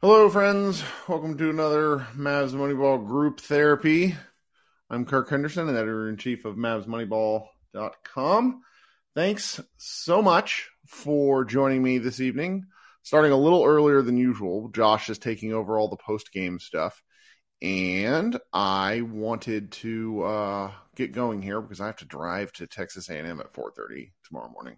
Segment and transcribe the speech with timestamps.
[0.00, 0.84] Hello, friends.
[1.08, 4.14] Welcome to another Mavs Moneyball group therapy.
[4.88, 8.62] I'm Kirk Henderson, editor in chief of MavsMoneyball.com.
[9.16, 12.66] Thanks so much for joining me this evening.
[13.02, 17.02] Starting a little earlier than usual, Josh is taking over all the post game stuff,
[17.60, 23.08] and I wanted to uh, get going here because I have to drive to Texas
[23.08, 24.76] A&M at 4:30 tomorrow morning.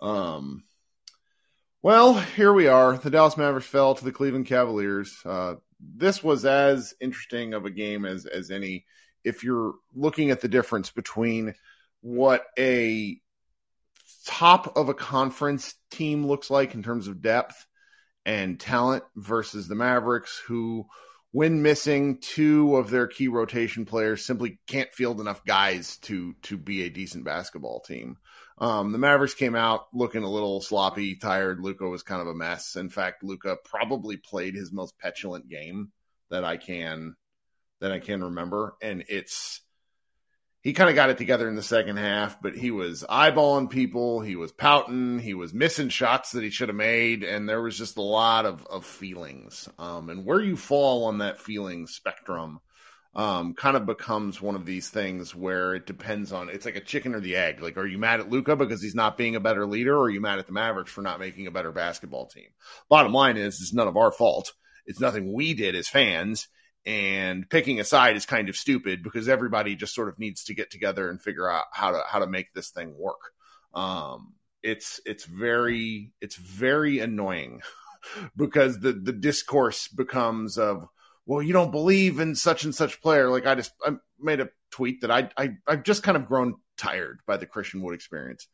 [0.00, 0.64] Um,
[1.82, 2.96] well, here we are.
[2.96, 5.20] The Dallas Mavericks fell to the Cleveland Cavaliers.
[5.24, 8.86] Uh, this was as interesting of a game as as any.
[9.24, 11.54] If you're looking at the difference between
[12.00, 13.20] what a
[14.26, 17.66] top of a conference team looks like in terms of depth
[18.24, 20.86] and talent versus the Mavericks, who,
[21.36, 26.56] when missing two of their key rotation players, simply can't field enough guys to to
[26.56, 28.16] be a decent basketball team.
[28.56, 31.60] Um, the Mavericks came out looking a little sloppy, tired.
[31.60, 32.74] Luka was kind of a mess.
[32.76, 35.92] In fact, Luka probably played his most petulant game
[36.30, 37.16] that I can
[37.82, 39.60] that I can remember, and it's
[40.66, 44.20] he kind of got it together in the second half, but he was eyeballing people,
[44.20, 47.78] he was pouting, he was missing shots that he should have made, and there was
[47.78, 49.68] just a lot of of feelings.
[49.78, 52.58] Um, and where you fall on that feeling spectrum
[53.14, 56.80] um, kind of becomes one of these things where it depends on it's like a
[56.80, 57.62] chicken or the egg.
[57.62, 60.10] Like, are you mad at Luka because he's not being a better leader, or are
[60.10, 62.48] you mad at the Mavericks for not making a better basketball team?
[62.88, 64.52] Bottom line is, it's none of our fault.
[64.84, 66.48] It's nothing we did as fans.
[66.86, 70.54] And picking a side is kind of stupid because everybody just sort of needs to
[70.54, 73.32] get together and figure out how to how to make this thing work.
[73.74, 77.62] Um, it's it's very it's very annoying
[78.36, 80.86] because the the discourse becomes of
[81.26, 83.28] well, you don't believe in such and such player.
[83.28, 86.54] Like I just I made a tweet that I, I I've just kind of grown
[86.78, 88.46] tired by the Christian Wood experience.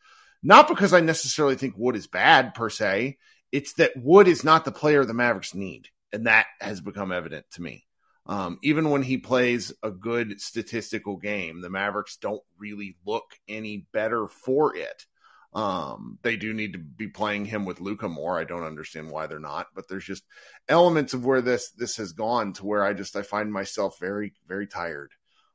[0.42, 3.18] Not because I necessarily think Wood is bad per se.
[3.52, 7.44] It's that Wood is not the player the Mavericks need, and that has become evident
[7.52, 7.84] to me.
[8.26, 13.88] Um, even when he plays a good statistical game, the Mavericks don't really look any
[13.92, 15.06] better for it.
[15.54, 18.38] Um, they do need to be playing him with Luka more.
[18.38, 20.24] I don't understand why they're not, but there's just
[20.68, 24.32] elements of where this this has gone to where I just I find myself very
[24.46, 25.12] very tired.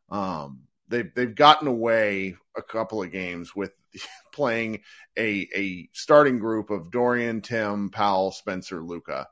[0.09, 3.71] Um, they've they've gotten away a couple of games with
[4.33, 4.81] playing
[5.17, 9.27] a a starting group of Dorian, Tim, Powell, Spencer, Luka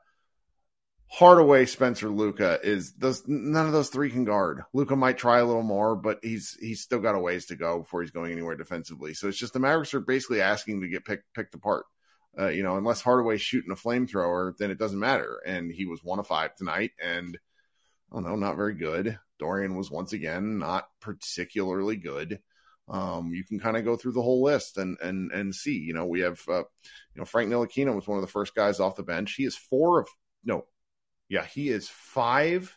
[1.08, 4.62] Hardaway, Spencer, Luka is those none of those three can guard.
[4.72, 7.80] Luka might try a little more, but he's he's still got a ways to go
[7.80, 9.14] before he's going anywhere defensively.
[9.14, 11.86] So it's just the Mavericks are basically asking to get picked picked apart.
[12.38, 15.40] Uh, you know, unless Hardaway's shooting a flamethrower, then it doesn't matter.
[15.46, 17.38] And he was one of five tonight, and
[18.12, 19.18] oh no, not very good.
[19.38, 22.40] Dorian was once again not particularly good.
[22.88, 25.78] Um, you can kind of go through the whole list and and and see.
[25.78, 28.80] You know, we have uh, you know Frank Ntilikina was one of the first guys
[28.80, 29.34] off the bench.
[29.34, 30.08] He is four of
[30.44, 30.66] no
[31.28, 32.76] yeah, he is five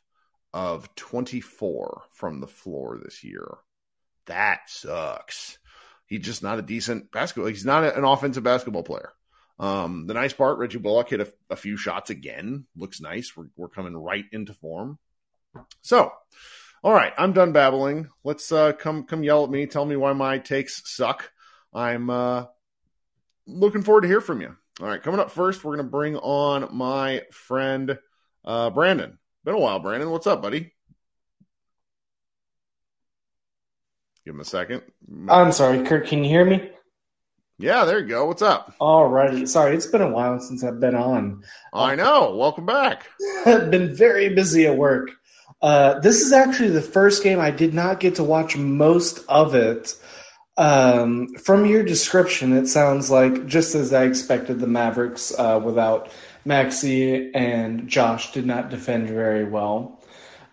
[0.53, 3.57] of 24 from the floor this year.
[4.25, 5.57] That sucks.
[6.07, 7.49] He's just not a decent basketball.
[7.49, 9.11] He's not an offensive basketball player.
[9.59, 12.65] Um, the nice part, Reggie Bullock hit a, a few shots again.
[12.75, 13.35] Looks nice.
[13.35, 14.97] We're, we're coming right into form.
[15.81, 16.11] So,
[16.81, 18.09] all right, I'm done babbling.
[18.23, 19.65] Let's uh, come come yell at me.
[19.65, 21.29] Tell me why my takes suck.
[21.73, 22.45] I'm uh,
[23.45, 24.55] looking forward to hear from you.
[24.79, 27.99] All right, coming up first, we're to bring on my friend
[28.45, 30.09] uh, Brandon, been a while, Brandon.
[30.09, 30.73] What's up, buddy?
[34.25, 34.83] Give him a second.
[35.27, 36.07] I'm sorry, Kurt.
[36.07, 36.69] Can you hear me?
[37.57, 38.25] Yeah, there you go.
[38.25, 38.73] What's up?
[38.79, 39.47] Alrighty.
[39.47, 41.43] Sorry, it's been a while since I've been on.
[41.73, 42.35] I know.
[42.35, 43.07] Welcome back.
[43.45, 45.11] I've been very busy at work.
[45.61, 49.55] Uh, this is actually the first game I did not get to watch most of
[49.55, 49.93] it.
[50.57, 56.11] Um, from your description, it sounds like just as I expected, the Mavericks uh, without
[56.49, 60.01] Maxi and Josh did not defend very well.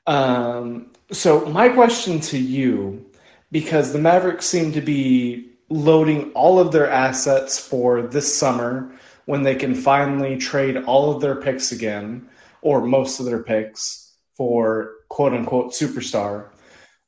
[0.07, 3.07] Um, so, my question to you,
[3.51, 9.43] because the Mavericks seem to be loading all of their assets for this summer when
[9.43, 12.29] they can finally trade all of their picks again,
[12.63, 16.51] or most of their picks, for quote unquote superstar,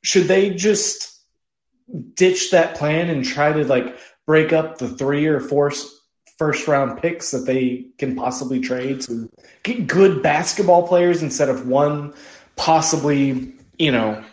[0.01, 1.21] should they just
[2.15, 5.71] ditch that plan and try to like break up the three or four
[6.39, 9.29] first round picks that they can possibly trade to
[9.61, 12.13] get good basketball players instead of one
[12.55, 14.23] possibly, you know,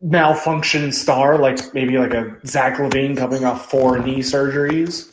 [0.00, 5.10] malfunction star like maybe like a Zach LaVine coming off four knee surgeries.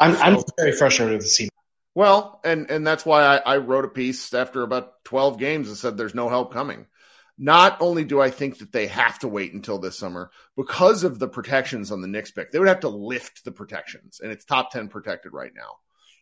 [0.00, 1.50] I'm I'm very frustrated to see.
[1.94, 5.76] Well, and and that's why I, I wrote a piece after about twelve games and
[5.76, 6.86] said there's no help coming.
[7.42, 11.18] Not only do I think that they have to wait until this summer because of
[11.18, 14.44] the protections on the Knicks pick, they would have to lift the protections, and it's
[14.44, 15.78] top 10 protected right now.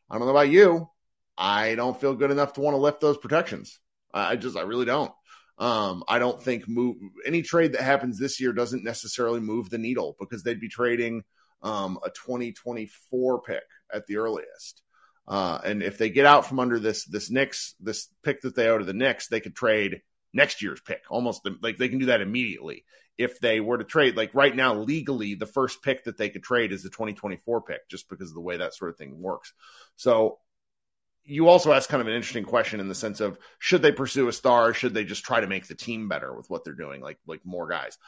[0.09, 0.89] I don't know about you.
[1.37, 3.81] I don't feel good enough to want to lift those protections.
[4.15, 5.11] I just, I really don't.
[5.59, 9.79] Um, I don't think move any trade that happens this year doesn't necessarily move the
[9.79, 11.25] needle because they'd be trading
[11.65, 14.83] um, a 2024 pick at the earliest.
[15.27, 18.69] Uh, and if they get out from under this this Knicks this pick that they
[18.69, 20.01] owe to the Knicks, they could trade
[20.33, 22.85] next year's pick almost like they can do that immediately.
[23.17, 26.45] If they were to trade, like right now, legally, the first pick that they could
[26.45, 29.53] trade is the 2024 pick, just because of the way that sort of thing works.
[29.97, 30.39] So
[31.25, 34.29] you also ask kind of an interesting question in the sense of should they pursue
[34.29, 34.73] a star?
[34.73, 37.41] should they just try to make the team better with what they're doing, like like
[37.45, 37.99] more guys?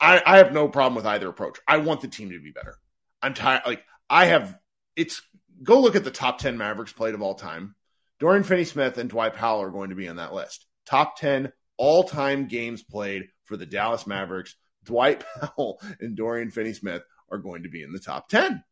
[0.00, 1.58] I, I have no problem with either approach.
[1.66, 2.76] I want the team to be better.
[3.22, 3.62] I'm tired.
[3.66, 4.56] Like I have,
[4.96, 5.22] it's
[5.62, 7.74] go look at the top ten Mavericks played of all time.
[8.18, 10.66] Dorian Finney-Smith and Dwight Powell are going to be on that list.
[10.88, 14.56] Top ten all-time games played for the Dallas Mavericks.
[14.84, 18.64] Dwight Powell and Dorian Finney-Smith are going to be in the top ten.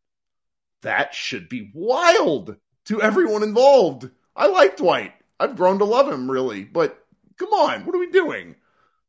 [0.80, 4.08] That should be wild to everyone involved.
[4.34, 5.12] I like Dwight.
[5.38, 6.64] I've grown to love him, really.
[6.64, 6.98] But
[7.36, 8.54] come on, what are we doing?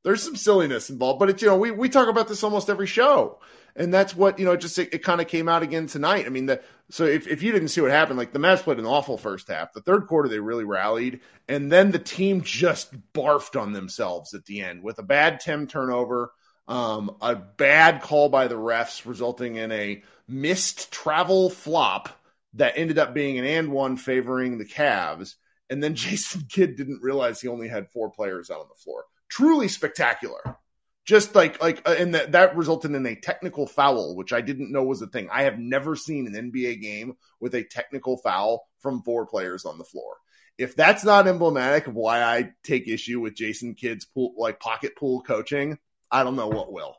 [0.07, 2.87] There's some silliness involved, but it's you know we we talk about this almost every
[2.87, 3.39] show,
[3.75, 4.53] and that's what you know.
[4.53, 6.25] It just it, it kind of came out again tonight.
[6.25, 8.79] I mean, the so if if you didn't see what happened, like the Mavs played
[8.79, 9.73] an awful first half.
[9.73, 11.19] The third quarter they really rallied,
[11.49, 15.67] and then the team just barfed on themselves at the end with a bad Tim
[15.67, 16.31] turnover,
[16.69, 22.07] um, a bad call by the refs, resulting in a missed travel flop
[22.53, 25.35] that ended up being an and one favoring the Cavs.
[25.69, 29.03] And then Jason Kidd didn't realize he only had four players out on the floor.
[29.29, 30.57] Truly spectacular.
[31.05, 34.73] Just like like uh, and that that resulted in a technical foul, which I didn't
[34.73, 35.29] know was a thing.
[35.31, 39.77] I have never seen an NBA game with a technical foul from four players on
[39.77, 40.15] the floor.
[40.57, 44.97] If that's not emblematic of why I take issue with Jason Kidd's pool like pocket
[44.97, 45.77] pool coaching,
[46.11, 46.95] I don't know what will.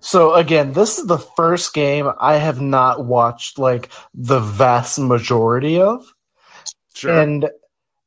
[0.00, 5.80] So again, this is the first game I have not watched like the vast majority
[5.80, 6.04] of.
[6.94, 7.18] Sure.
[7.18, 7.48] And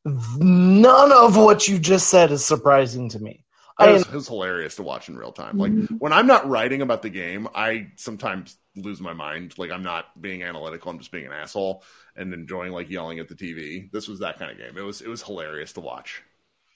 [0.06, 3.45] none of what you just said is surprising to me.
[3.80, 5.58] It was, it was hilarious to watch in real time.
[5.58, 5.96] Like mm-hmm.
[5.96, 9.54] when I'm not writing about the game, I sometimes lose my mind.
[9.58, 10.92] Like I'm not being analytical.
[10.92, 11.84] I'm just being an asshole
[12.16, 13.92] and enjoying like yelling at the TV.
[13.92, 14.78] This was that kind of game.
[14.78, 16.24] It was it was hilarious to watch.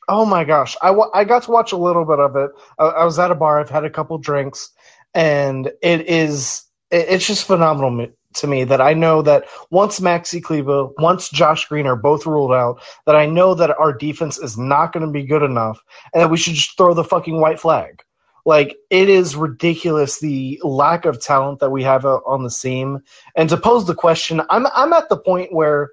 [0.10, 2.50] Oh my gosh, I, w- I got to watch a little bit of it.
[2.80, 3.60] I, I was at a bar.
[3.60, 4.72] I've had a couple drinks,
[5.14, 7.92] and it is it, it's just phenomenal
[8.36, 12.54] to me that I know that once Maxi Kleber, once Josh Green are both ruled
[12.54, 15.82] out, that I know that our defense is not going to be good enough,
[16.14, 18.04] and that we should just throw the fucking white flag.
[18.46, 23.04] Like it is ridiculous the lack of talent that we have uh, on the team.
[23.36, 25.92] And to pose the question, I'm I'm at the point where,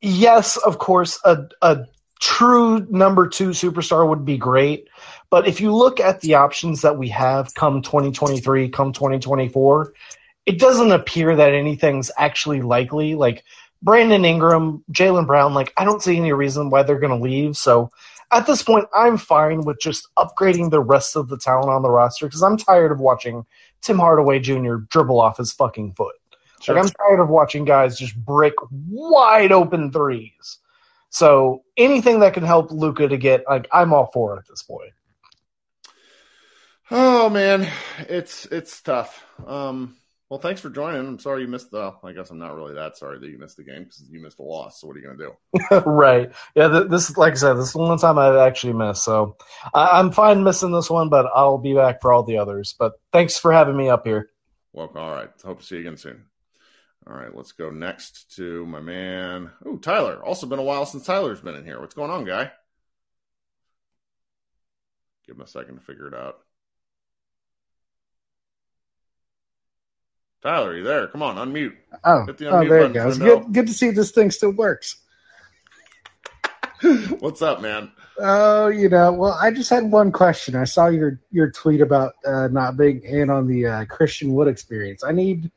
[0.00, 1.86] yes, of course, a a
[2.20, 4.88] true number two superstar would be great.
[5.30, 9.92] But if you look at the options that we have come 2023, come 2024,
[10.48, 13.14] it doesn't appear that anything's actually likely.
[13.14, 13.44] Like
[13.82, 17.54] Brandon Ingram, Jaylen Brown, like I don't see any reason why they're going to leave.
[17.54, 17.90] So
[18.32, 21.90] at this point, I'm fine with just upgrading the rest of the talent on the
[21.90, 23.44] roster because I'm tired of watching
[23.82, 24.76] Tim Hardaway Jr.
[24.88, 26.16] dribble off his fucking foot.
[26.62, 26.74] Sure.
[26.74, 30.60] Like I'm tired of watching guys just brick wide open threes.
[31.10, 34.62] So anything that can help Luka to get like I'm all for it at this
[34.62, 34.92] point.
[36.90, 37.70] Oh man,
[38.08, 39.22] it's it's tough.
[39.46, 39.98] Um,
[40.30, 41.00] well, thanks for joining.
[41.00, 41.94] I'm sorry you missed the.
[42.04, 44.38] I guess I'm not really that sorry that you missed the game because you missed
[44.38, 44.80] a loss.
[44.80, 45.80] So what are you gonna do?
[45.90, 46.30] right.
[46.54, 46.84] Yeah.
[46.88, 49.04] This, like I said, this is the one time I've actually missed.
[49.04, 49.36] So
[49.72, 52.74] I, am fine missing this one, but I'll be back for all the others.
[52.78, 54.30] But thanks for having me up here.
[54.72, 55.30] Well, all right.
[55.42, 56.24] Hope to see you again soon.
[57.06, 59.50] All right, let's go next to my man.
[59.64, 60.22] Oh, Tyler.
[60.22, 61.80] Also been a while since Tyler's been in here.
[61.80, 62.52] What's going on, guy?
[65.26, 66.40] Give him a second to figure it out.
[70.42, 71.08] Tyler, you there?
[71.08, 71.74] Come on, unmute.
[72.04, 73.18] Oh, the oh there it goes.
[73.18, 74.96] Good, good to see this thing still works.
[77.18, 77.90] What's up, man?
[78.20, 80.54] Oh, you know, well, I just had one question.
[80.54, 84.48] I saw your your tweet about uh, not being in on the uh, Christian Wood
[84.48, 85.02] experience.
[85.02, 85.50] I need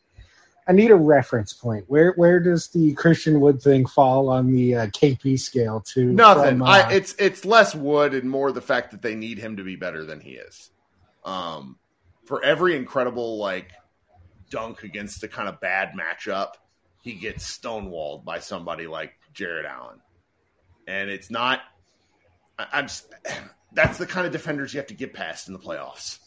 [0.68, 1.86] I need a reference point.
[1.88, 5.82] Where where does the Christian Wood thing fall on the uh, KP scale?
[5.94, 6.60] To nothing.
[6.60, 9.58] From, I, uh, it's it's less Wood and more the fact that they need him
[9.58, 10.72] to be better than he is.
[11.24, 11.78] Um,
[12.26, 13.72] for every incredible like
[14.52, 16.52] dunk against a kind of bad matchup,
[17.02, 20.00] he gets stonewalled by somebody like Jarrett Allen,
[20.88, 21.62] and it's not.
[22.60, 22.88] I, I'm.
[23.74, 26.20] That's the kind of defenders you have to get past in the playoffs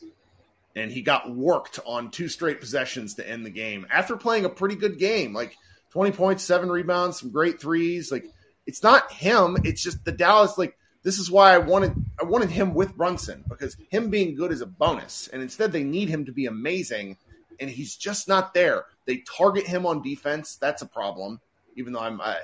[0.76, 4.48] and he got worked on two straight possessions to end the game after playing a
[4.48, 5.56] pretty good game, like
[5.92, 8.10] 20 points, seven rebounds, some great threes.
[8.10, 8.26] Like
[8.66, 12.50] it's not him, it's just the Dallas like this is why I wanted I wanted
[12.50, 16.26] him with Brunson because him being good is a bonus and instead they need him
[16.26, 17.16] to be amazing
[17.60, 18.84] and he's just not there.
[19.06, 21.40] They target him on defense, that's a problem.
[21.76, 22.38] Even though I'm I,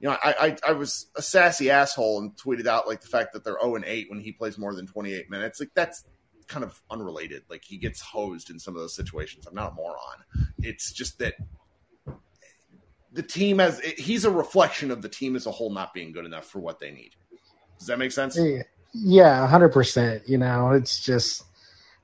[0.00, 3.32] you know, I, I I was a sassy asshole and tweeted out like the fact
[3.32, 5.60] that they're 0 and 8 when he plays more than 28 minutes.
[5.60, 6.04] Like that's
[6.46, 7.42] kind of unrelated.
[7.48, 9.46] Like he gets hosed in some of those situations.
[9.46, 10.24] I'm not a moron.
[10.58, 11.34] It's just that
[13.12, 16.24] the team as he's a reflection of the team as a whole not being good
[16.24, 17.10] enough for what they need.
[17.78, 18.38] Does that make sense?
[18.92, 20.28] Yeah, hundred percent.
[20.28, 21.44] You know, it's just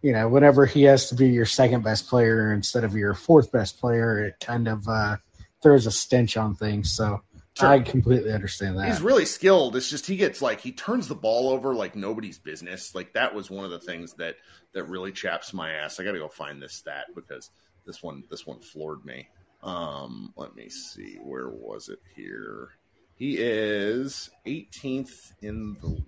[0.05, 3.51] you know, whenever he has to be your second best player instead of your fourth
[3.51, 5.17] best player, it kind of uh,
[5.63, 6.93] throws a stench on things.
[6.93, 7.23] So
[7.57, 7.69] sure.
[7.71, 8.87] I completely understand that.
[8.87, 9.77] He's really skilled.
[9.77, 12.95] It's just he gets like he turns the ball over like nobody's business.
[12.95, 14.37] Like that was one of the things that
[14.75, 15.99] that really chaps my ass.
[15.99, 17.49] I got to go find this stat because
[17.87, 19.27] this one this one floored me.
[19.63, 22.73] Um, let me see, where was it here?
[23.15, 26.05] He is 18th in the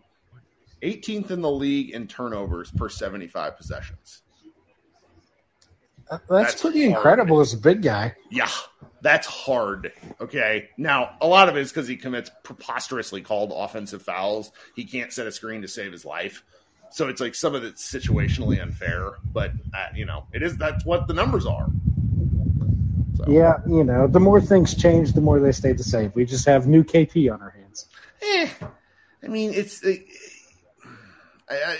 [0.83, 4.23] 18th in the league in turnovers per 75 possessions.
[6.11, 6.97] That's, that's pretty hard.
[6.97, 8.15] incredible as a big guy.
[8.31, 8.51] Yeah,
[9.03, 9.93] that's hard.
[10.21, 10.69] Okay.
[10.77, 14.53] Now, a lot of it is because he commits preposterously called offensive fouls.
[14.77, 16.45] He can't set a screen to save his life.
[16.91, 20.85] So it's like some of it's situationally unfair, but uh, you know, it is that's
[20.85, 21.69] what the numbers are.
[23.17, 23.25] So.
[23.27, 26.13] Yeah, you know, the more things change, the more they stay the same.
[26.15, 27.87] We just have new KP on our hands.
[28.23, 28.49] Eh,
[29.25, 29.83] I mean, it's.
[29.83, 30.05] It,
[31.49, 31.79] I,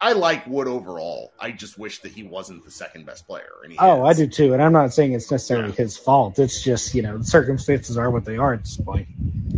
[0.00, 1.32] I, like Wood overall.
[1.40, 3.50] I just wish that he wasn't the second best player.
[3.80, 4.52] oh, I do too.
[4.52, 5.74] And I'm not saying it's necessarily yeah.
[5.74, 6.38] his fault.
[6.38, 9.08] It's just, you know, the circumstances are what they are at this point.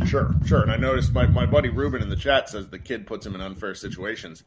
[0.07, 0.63] Sure, sure.
[0.63, 3.35] And I noticed my, my buddy Ruben in the chat says the kid puts him
[3.35, 4.43] in unfair situations.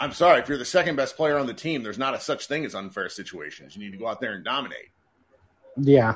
[0.00, 2.46] I'm sorry, if you're the second best player on the team, there's not a such
[2.46, 3.76] thing as unfair situations.
[3.76, 4.90] You need to go out there and dominate.
[5.76, 6.14] Yeah,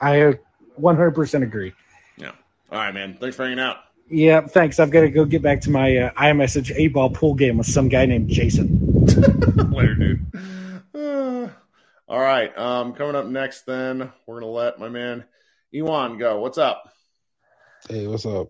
[0.00, 0.38] I
[0.78, 1.72] 100% agree.
[2.16, 2.32] Yeah.
[2.70, 3.16] All right, man.
[3.18, 3.78] Thanks for hanging out.
[4.10, 4.80] Yeah, thanks.
[4.80, 7.66] I've got to go get back to my uh, iMessage eight ball pool game with
[7.66, 9.04] some guy named Jason.
[9.70, 10.26] Later, dude.
[10.94, 11.48] Uh,
[12.08, 12.56] all right.
[12.56, 15.24] Um, coming up next, then we're gonna let my man
[15.70, 16.40] Ewan go.
[16.40, 16.90] What's up?
[17.88, 18.48] Hey, what's up?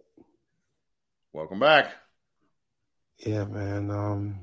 [1.32, 1.90] Welcome back.
[3.18, 3.90] Yeah, man.
[3.90, 4.40] Um,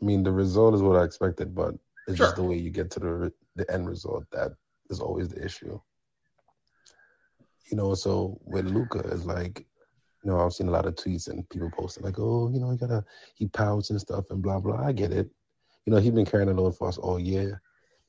[0.00, 1.74] I mean, the result is what I expected, but
[2.08, 2.26] it's sure.
[2.26, 4.52] just the way you get to the the end result that
[4.88, 5.78] is always the issue
[7.70, 9.66] you know, so with Luka, it's like,
[10.22, 12.70] you know, I've seen a lot of tweets and people posting like, oh, you know,
[12.70, 13.04] he gotta,
[13.34, 14.84] he pouts and stuff and blah blah.
[14.84, 15.30] I get it.
[15.84, 17.62] You know, he's been carrying the load for us all year,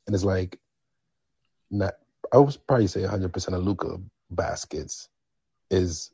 [0.06, 0.60] and it's like,
[1.70, 1.96] not.
[2.34, 3.98] I would probably say 100 percent of Luka
[4.32, 5.10] baskets
[5.70, 6.12] is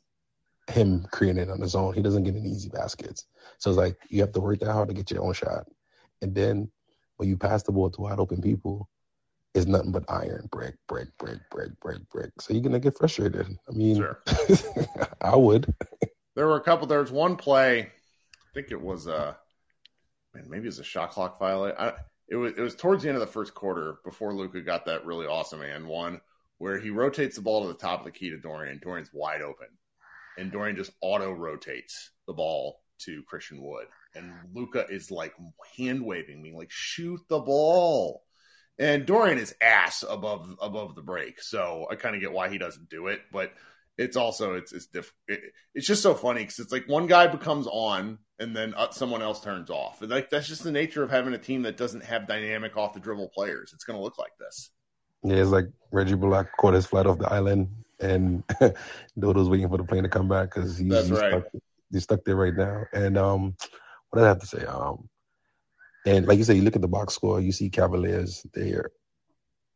[0.68, 1.94] him creating it on his own.
[1.94, 3.26] He doesn't get any easy baskets,
[3.58, 5.66] so it's like you have to work that hard to get your own shot,
[6.22, 6.70] and then
[7.16, 8.88] when you pass the ball to wide open people,
[9.54, 12.30] is nothing but iron, brick, brick, brick, brick, brick, brick.
[12.40, 13.56] So you're gonna get frustrated.
[13.68, 14.20] I mean, sure.
[15.20, 15.72] I would.
[16.34, 16.86] There were a couple.
[16.86, 17.82] There was one play.
[17.82, 19.36] I think it was a,
[20.34, 21.78] man, maybe it was a shot clock violation.
[21.78, 21.92] I,
[22.28, 25.06] it was it was towards the end of the first quarter before Luka got that
[25.06, 26.20] really awesome and one
[26.58, 28.80] where he rotates the ball to the top of the key to Dorian.
[28.82, 29.68] Dorian's wide open,
[30.38, 35.34] and Dorian just auto rotates the ball to Christian Wood, and Luka is like
[35.76, 38.23] hand waving me, like shoot the ball
[38.78, 42.58] and Dorian is ass above above the break, so I kind of get why he
[42.58, 43.20] doesn't do it.
[43.32, 43.52] But
[43.96, 45.40] it's also it's it's diff- it,
[45.74, 49.22] it's just so funny because it's like one guy becomes on and then uh, someone
[49.22, 50.02] else turns off.
[50.02, 52.94] And like that's just the nature of having a team that doesn't have dynamic off
[52.94, 53.72] the dribble players.
[53.74, 54.70] It's going to look like this.
[55.22, 57.68] Yeah, it's like Reggie Bullock caught his flight off the island,
[58.00, 58.42] and
[59.18, 61.30] Dodo's waiting for the plane to come back because he's, he's, right.
[61.30, 61.44] stuck,
[61.90, 62.84] he's stuck there right now.
[62.92, 63.56] And um,
[64.10, 64.64] what did I have to say?
[64.66, 65.08] Um,
[66.04, 68.90] and like you said, you look at the box score, you see Cavaliers there.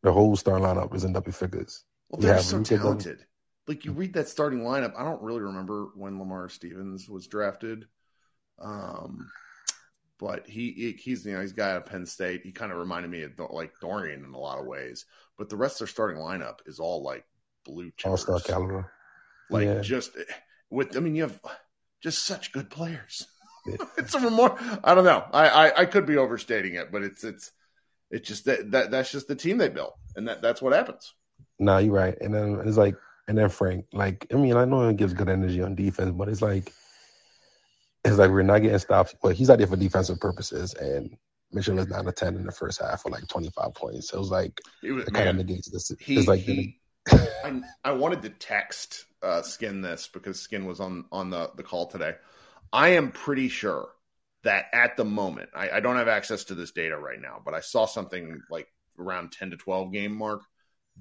[0.03, 1.83] The whole star lineup is in double figures.
[2.09, 3.25] Well, they're so talented.
[3.67, 7.85] Like you read that starting lineup, I don't really remember when Lamar Stevens was drafted.
[8.59, 9.29] Um,
[10.19, 12.41] but he, he's you know he's guy at Penn State.
[12.43, 15.05] He kind of reminded me of like Dorian in a lot of ways.
[15.37, 17.25] But the rest of their starting lineup is all like
[17.65, 18.11] blue chip.
[18.11, 18.91] all star caliber.
[19.49, 19.81] Like yeah.
[19.81, 20.11] just
[20.69, 21.39] with I mean you have
[22.01, 23.27] just such good players.
[23.97, 24.57] it's a more.
[24.83, 25.23] I don't know.
[25.31, 27.51] I, I, I could be overstating it, but it's it's
[28.11, 31.13] it's just that, that that's just the team they built, and that that's what happens.
[31.59, 32.17] No, nah, you're right.
[32.19, 32.95] And then it's like,
[33.27, 36.29] and then Frank, like, I mean, I know he gives good energy on defense, but
[36.29, 36.71] it's like,
[38.05, 39.13] it's like we're not getting stops.
[39.21, 41.15] But he's out there for defensive purposes, and
[41.51, 44.09] Mitchell is nine to ten in the first half for like 25 points.
[44.09, 45.91] So it was like it, was, it kind of negates this.
[45.99, 50.79] He, it's like he, I, I wanted to text uh, Skin this because Skin was
[50.79, 52.15] on on the the call today.
[52.71, 53.89] I am pretty sure
[54.43, 57.53] that at the moment, I, I, don't have access to this data right now, but
[57.53, 60.41] I saw something like around 10 to 12 game mark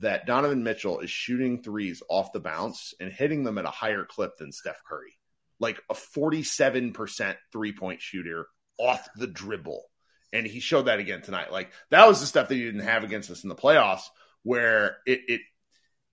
[0.00, 4.04] that Donovan Mitchell is shooting threes off the bounce and hitting them at a higher
[4.04, 5.18] clip than Steph Curry.
[5.60, 8.46] Like a 47% three point shooter
[8.78, 9.82] off the dribble.
[10.32, 11.52] And he showed that again tonight.
[11.52, 14.02] Like that was the stuff that he didn't have against us in the playoffs,
[14.42, 15.40] where it, it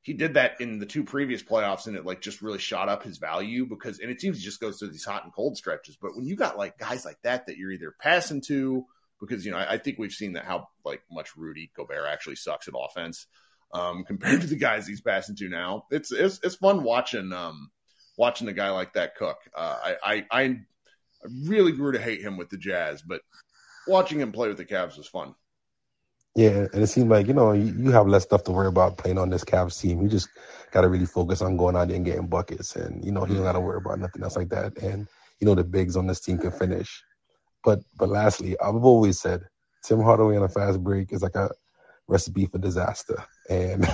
[0.05, 3.01] he did that in the two previous playoffs and it like just really shot up
[3.01, 5.97] his value because and it seems he just goes through these hot and cold stretches.
[5.99, 8.85] But when you got like guys like that that you're either passing to
[9.19, 12.35] because you know I, I think we've seen that how like much Rudy Gobert actually
[12.35, 13.25] sucks at offense
[13.73, 15.85] um, compared to the guys he's passing to now.
[15.89, 17.71] It's it's, it's fun watching um,
[18.15, 19.39] watching a guy like that cook.
[19.55, 20.59] Uh, I, I I
[21.47, 23.21] really grew to hate him with the Jazz, but
[23.87, 25.33] watching him play with the Cavs was fun.
[26.35, 28.97] Yeah, and it seemed like you know you, you have less stuff to worry about
[28.97, 30.01] playing on this Cavs team.
[30.01, 30.27] You just
[30.71, 33.33] got to really focus on going out there and getting buckets, and you know he
[33.33, 33.67] don't got to mm-hmm.
[33.67, 34.77] worry about nothing else like that.
[34.79, 35.07] And
[35.39, 37.01] you know the bigs on this team can finish.
[37.63, 39.43] But but lastly, I've always said
[39.85, 41.49] Tim Hardaway on a fast break is like a
[42.09, 43.83] recipe for disaster, and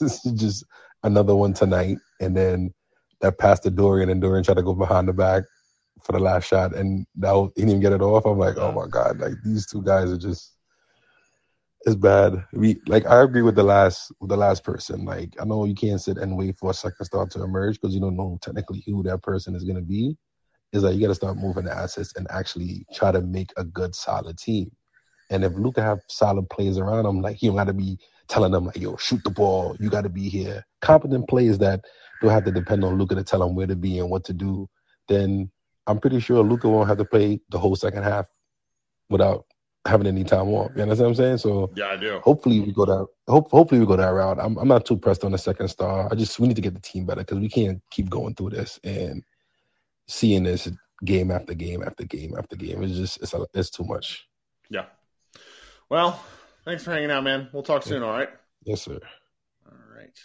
[0.00, 0.64] this is just
[1.02, 1.98] another one tonight.
[2.20, 2.72] And then
[3.22, 5.42] that pass to Dorian, and Dorian tried to go behind the back
[6.04, 8.24] for the last shot, and that was, he didn't even get it off.
[8.24, 10.57] I'm like, oh my god, like these two guys are just
[11.82, 12.44] it's bad.
[12.52, 15.04] We like I agree with the last with the last person.
[15.04, 17.94] Like I know you can't sit and wait for a second star to emerge because
[17.94, 20.16] you don't know technically who that person is gonna be.
[20.72, 23.50] Is that like you got to start moving the assets and actually try to make
[23.56, 24.70] a good solid team.
[25.30, 28.66] And if Luka have solid players around him, like you got to be telling them
[28.66, 29.76] like, "Yo, shoot the ball.
[29.80, 31.80] You got to be here." Competent players that
[32.20, 34.34] don't have to depend on Luka to tell them where to be and what to
[34.34, 34.68] do.
[35.08, 35.50] Then
[35.86, 38.26] I'm pretty sure Luka won't have to play the whole second half
[39.08, 39.46] without
[39.88, 40.70] having any time off.
[40.76, 41.38] You understand what I'm saying?
[41.38, 42.20] So yeah, I do.
[42.20, 43.06] Hopefully we go that.
[43.26, 44.38] Hope hopefully we go that route.
[44.40, 46.08] I'm I'm not too pressed on the second star.
[46.10, 48.50] I just we need to get the team better because we can't keep going through
[48.50, 49.24] this and
[50.06, 50.68] seeing this
[51.04, 52.82] game after game after game after game.
[52.82, 54.26] It's just it's a, it's too much.
[54.70, 54.86] Yeah.
[55.88, 56.22] Well,
[56.64, 57.48] thanks for hanging out, man.
[57.52, 58.02] We'll talk soon.
[58.02, 58.28] All right.
[58.64, 58.98] Yes, sir.
[59.66, 60.16] All right.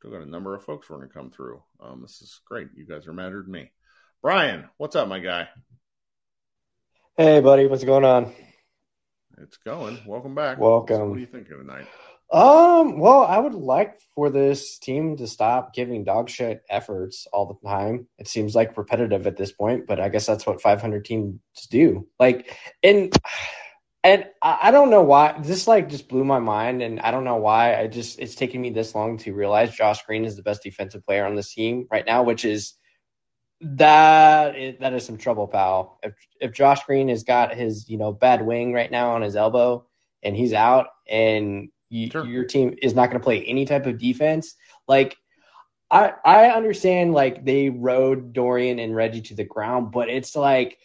[0.00, 1.62] Still got a number of folks want to come through.
[1.80, 2.68] Um, this is great.
[2.74, 3.70] You guys are madder than me.
[4.22, 5.48] Brian, what's up, my guy?
[7.20, 8.32] Hey, buddy, what's going on?
[9.36, 9.98] It's going.
[10.06, 10.58] Welcome back.
[10.58, 10.96] Welcome.
[10.96, 11.86] So what do you think of tonight?
[12.32, 17.44] Um, well, I would like for this team to stop giving dog shit efforts all
[17.44, 18.08] the time.
[18.16, 21.38] It seems like repetitive at this point, but I guess that's what 500 teams
[21.70, 22.08] do.
[22.18, 23.14] Like, and
[24.02, 27.36] and I don't know why this like just blew my mind, and I don't know
[27.36, 27.78] why.
[27.78, 31.04] I just it's taken me this long to realize Josh Green is the best defensive
[31.04, 32.78] player on this team right now, which is
[33.60, 35.98] that is, that is some trouble, pal.
[36.02, 39.36] If if Josh Green has got his you know bad wing right now on his
[39.36, 39.86] elbow
[40.22, 42.24] and he's out, and you, sure.
[42.24, 44.54] your team is not going to play any type of defense,
[44.88, 45.16] like
[45.90, 50.78] I I understand like they rode Dorian and Reggie to the ground, but it's like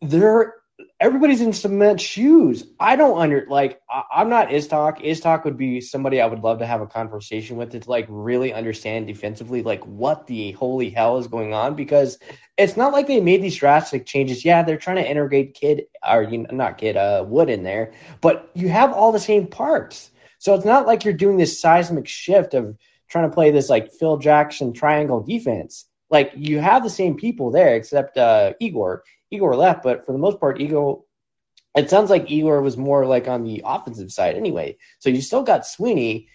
[0.00, 0.54] they're
[0.98, 2.66] everybody's in cement shoes.
[2.80, 5.04] I don't under like I, am not Iztok.
[5.04, 8.52] Iztok would be somebody I would love to have a conversation with to like really
[8.52, 12.18] understand defensively like what the holy hell is going on because
[12.56, 14.44] it's not like they made these drastic changes.
[14.44, 17.92] Yeah, they're trying to integrate kid or you know, not kid uh wood in there,
[18.20, 20.10] but you have all the same parts.
[20.38, 22.76] So it's not like you're doing this seismic shift of
[23.08, 25.86] trying to play this like Phil Jackson triangle defense.
[26.10, 30.18] Like you have the same people there except uh Igor Igor left, but for the
[30.18, 31.02] most part, Igor.
[31.76, 34.76] It sounds like Igor was more like on the offensive side anyway.
[35.00, 36.28] So you still got Sweeney.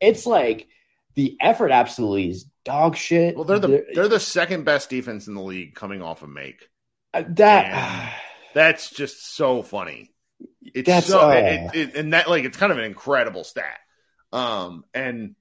[0.00, 0.68] It's like
[1.16, 3.34] the effort absolutely is dog shit.
[3.34, 6.26] Well, they're the they're, they're the second best defense in the league coming off a
[6.26, 6.68] of make.
[7.12, 8.12] Uh, that and
[8.54, 10.12] that's just so funny.
[10.62, 13.78] It's that's, so uh, it, it, and that like it's kind of an incredible stat.
[14.32, 15.34] Um, and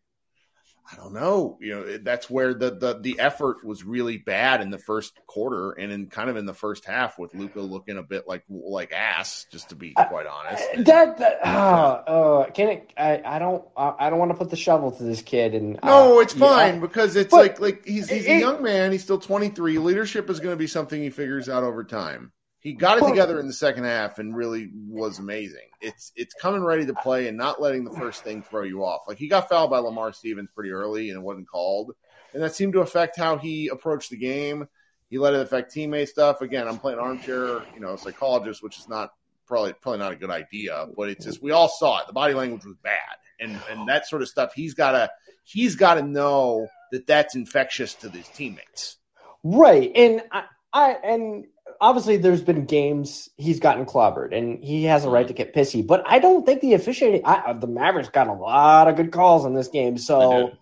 [0.91, 1.57] I don't know.
[1.61, 5.71] You know, that's where the, the the effort was really bad in the first quarter
[5.71, 8.91] and in kind of in the first half with Luka looking a bit like like
[8.91, 10.63] ass, just to be quite honest.
[10.85, 12.93] That, that uh, uh, can it?
[12.97, 15.53] I, I don't I don't want to put the shovel to this kid.
[15.55, 18.91] And no, uh, it's fine yeah, because it's like like he's he's a young man.
[18.91, 19.77] He's still twenty three.
[19.77, 22.31] Leadership is going to be something he figures out over time
[22.63, 25.67] he got it together in the second half and really was amazing.
[25.81, 29.01] It's it's coming ready to play and not letting the first thing throw you off.
[29.05, 31.91] Like he got fouled by Lamar Stevens pretty early and it wasn't called,
[32.33, 34.67] and that seemed to affect how he approached the game.
[35.09, 36.41] He let it affect teammate stuff.
[36.41, 39.11] Again, I'm playing armchair, you know, psychologist, which is not
[39.45, 42.07] probably probably not a good idea, but it's just we all saw it.
[42.07, 44.53] The body language was bad, and and that sort of stuff.
[44.55, 45.11] He's got to
[45.43, 48.97] he's got to know that that's infectious to his teammates.
[49.43, 51.45] Right, and I, I and
[51.83, 55.85] obviously there's been games he's gotten clobbered and he has a right to get pissy,
[55.85, 59.11] but I don't think the officiating, I, uh, the Mavericks got a lot of good
[59.11, 59.97] calls in this game.
[59.97, 60.53] So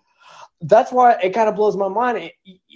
[0.62, 2.32] that's why it kind of blows my mind.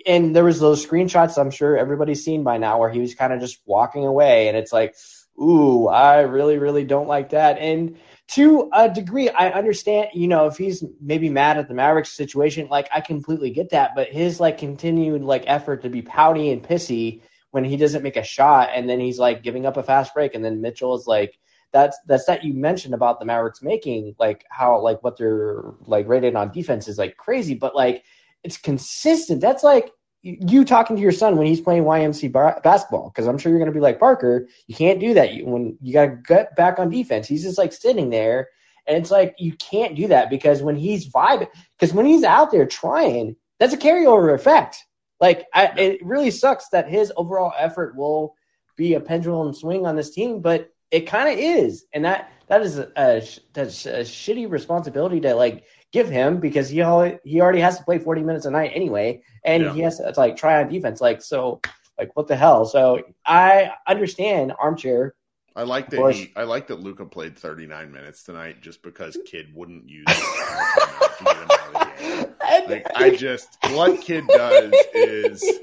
[0.06, 3.32] And there was those screenshots I'm sure everybody's seen by now where he was kind
[3.32, 4.94] of just walking away and it's like,
[5.42, 7.58] ooh, I really, really don't like that.
[7.58, 12.10] And to a degree, I understand, you know, if he's maybe mad at the Mavericks
[12.10, 16.52] situation, like I completely get that, but his like continued like effort to be pouty
[16.52, 19.82] and pissy– when he doesn't make a shot and then he's like giving up a
[19.82, 21.38] fast break and then Mitchell is like
[21.72, 26.08] that's that's that you mentioned about the Mavericks making like how like what they're like
[26.08, 28.04] rated on defense is like crazy, but like
[28.44, 29.40] it's consistent.
[29.40, 29.90] That's like
[30.22, 33.60] you talking to your son when he's playing YMC bar- basketball because I'm sure you're
[33.60, 34.48] going to be like Parker.
[34.66, 37.28] You can't do that you, when you got to get back on defense.
[37.28, 38.48] He's just like sitting there,
[38.86, 42.50] and it's like you can't do that because when he's vibing, because when he's out
[42.50, 44.84] there trying, that's a carryover effect.
[45.20, 48.34] Like I, it really sucks that his overall effort will
[48.76, 52.62] be a pendulum swing on this team, but it kind of is, and that that
[52.62, 57.40] is a, a that's a shitty responsibility to like give him because he already, he
[57.40, 59.72] already has to play 40 minutes a night anyway, and yeah.
[59.72, 61.00] he has to, like try on defense.
[61.00, 61.60] Like so,
[61.98, 62.66] like what the hell?
[62.66, 65.14] So I understand armchair.
[65.56, 69.54] I like that he, I like that Luka played 39 minutes tonight just because Kidd
[69.54, 70.04] wouldn't use
[71.96, 72.84] to get him out of the game.
[72.84, 75.42] Like I just what Kidd does is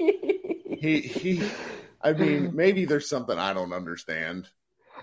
[0.78, 1.48] he he
[2.02, 4.48] I mean maybe there's something I don't understand.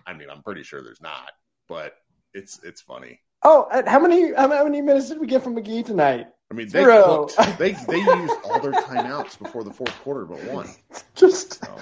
[0.06, 1.32] I mean I'm pretty sure there's not,
[1.68, 1.94] but
[2.34, 3.20] it's it's funny.
[3.44, 6.28] Oh, how many how many minutes did we get from McGee tonight?
[6.52, 7.36] I mean, they cooked.
[7.58, 10.70] They they used all their timeouts before the fourth quarter, but one.
[11.16, 11.78] Just so,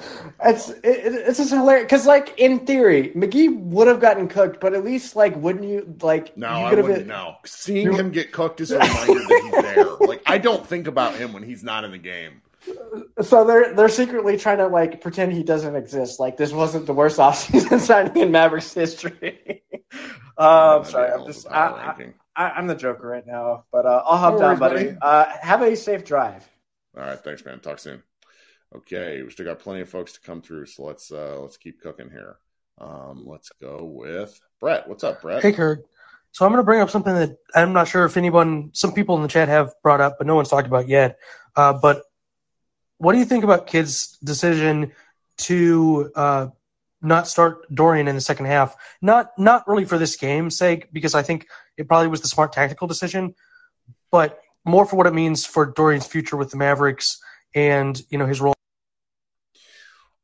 [0.45, 4.75] it's it, it's just hilarious because, like, in theory, McGee would have gotten cooked, but
[4.75, 6.37] at least, like, wouldn't you like?
[6.37, 6.99] No, you I wouldn't.
[6.99, 10.07] Been, no, seeing him get cooked is a reminder that he's there.
[10.07, 12.41] Like, I don't think about him when he's not in the game.
[13.21, 16.19] So they're they're secretly trying to like pretend he doesn't exist.
[16.19, 19.63] Like this wasn't the worst offseason signing in Mavericks history.
[20.37, 24.17] uh, I'm sorry, I'm just I, I, am the Joker right now, but uh, I'll
[24.17, 24.85] hop no down, buddy.
[24.85, 24.97] buddy.
[25.01, 26.47] Uh, have a safe drive.
[26.97, 27.59] All right, thanks, man.
[27.59, 28.01] Talk soon.
[28.73, 31.81] Okay, we still got plenty of folks to come through, so let's uh, let's keep
[31.81, 32.37] cooking here.
[32.79, 34.87] Um, let's go with Brett.
[34.87, 35.41] What's up, Brett?
[35.41, 35.85] Hey, Kurt.
[36.31, 39.17] So I'm going to bring up something that I'm not sure if anyone, some people
[39.17, 41.17] in the chat have brought up, but no one's talked about yet.
[41.55, 42.03] Uh, but
[42.99, 44.93] what do you think about Kidd's decision
[45.39, 46.47] to uh,
[47.01, 48.75] not start Dorian in the second half?
[49.01, 52.53] Not not really for this game's sake, because I think it probably was the smart
[52.53, 53.35] tactical decision,
[54.11, 57.19] but more for what it means for Dorian's future with the Mavericks
[57.55, 58.55] and you know his role.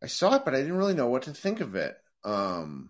[0.03, 1.97] I saw it, but I didn't really know what to think of it.
[2.23, 2.89] Um,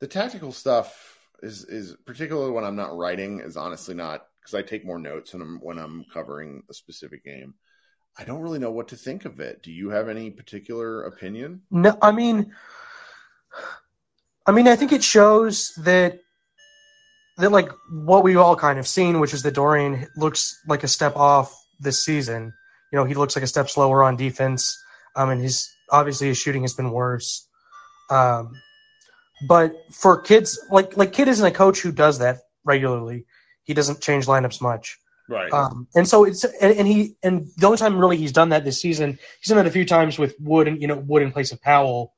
[0.00, 4.62] the tactical stuff is is particularly when I'm not writing is honestly not because I
[4.62, 7.54] take more notes when I'm when I'm covering a specific game.
[8.18, 9.62] I don't really know what to think of it.
[9.62, 11.62] Do you have any particular opinion?
[11.70, 12.54] No, I mean,
[14.46, 16.20] I mean, I think it shows that
[17.38, 20.88] that like what we've all kind of seen, which is that Dorian looks like a
[20.88, 22.54] step off this season.
[22.92, 24.82] You know, he looks like a step slower on defense.
[25.14, 27.46] Um, and his obviously his shooting has been worse.
[28.10, 28.52] Um,
[29.46, 33.26] but for kids, like like Kidd isn't a coach who does that regularly.
[33.64, 34.98] He doesn't change lineups much.
[35.28, 35.52] Right.
[35.52, 38.64] Um, and so it's and, and, he and the only time really he's done that
[38.64, 41.32] this season, he's done it a few times with Wood and you know Wood in
[41.32, 42.14] place of Powell.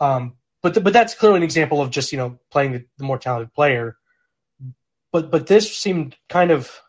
[0.00, 3.04] Um, but the, but that's clearly an example of just you know playing the, the,
[3.04, 3.96] more talented player.
[5.12, 6.80] But but this seemed kind of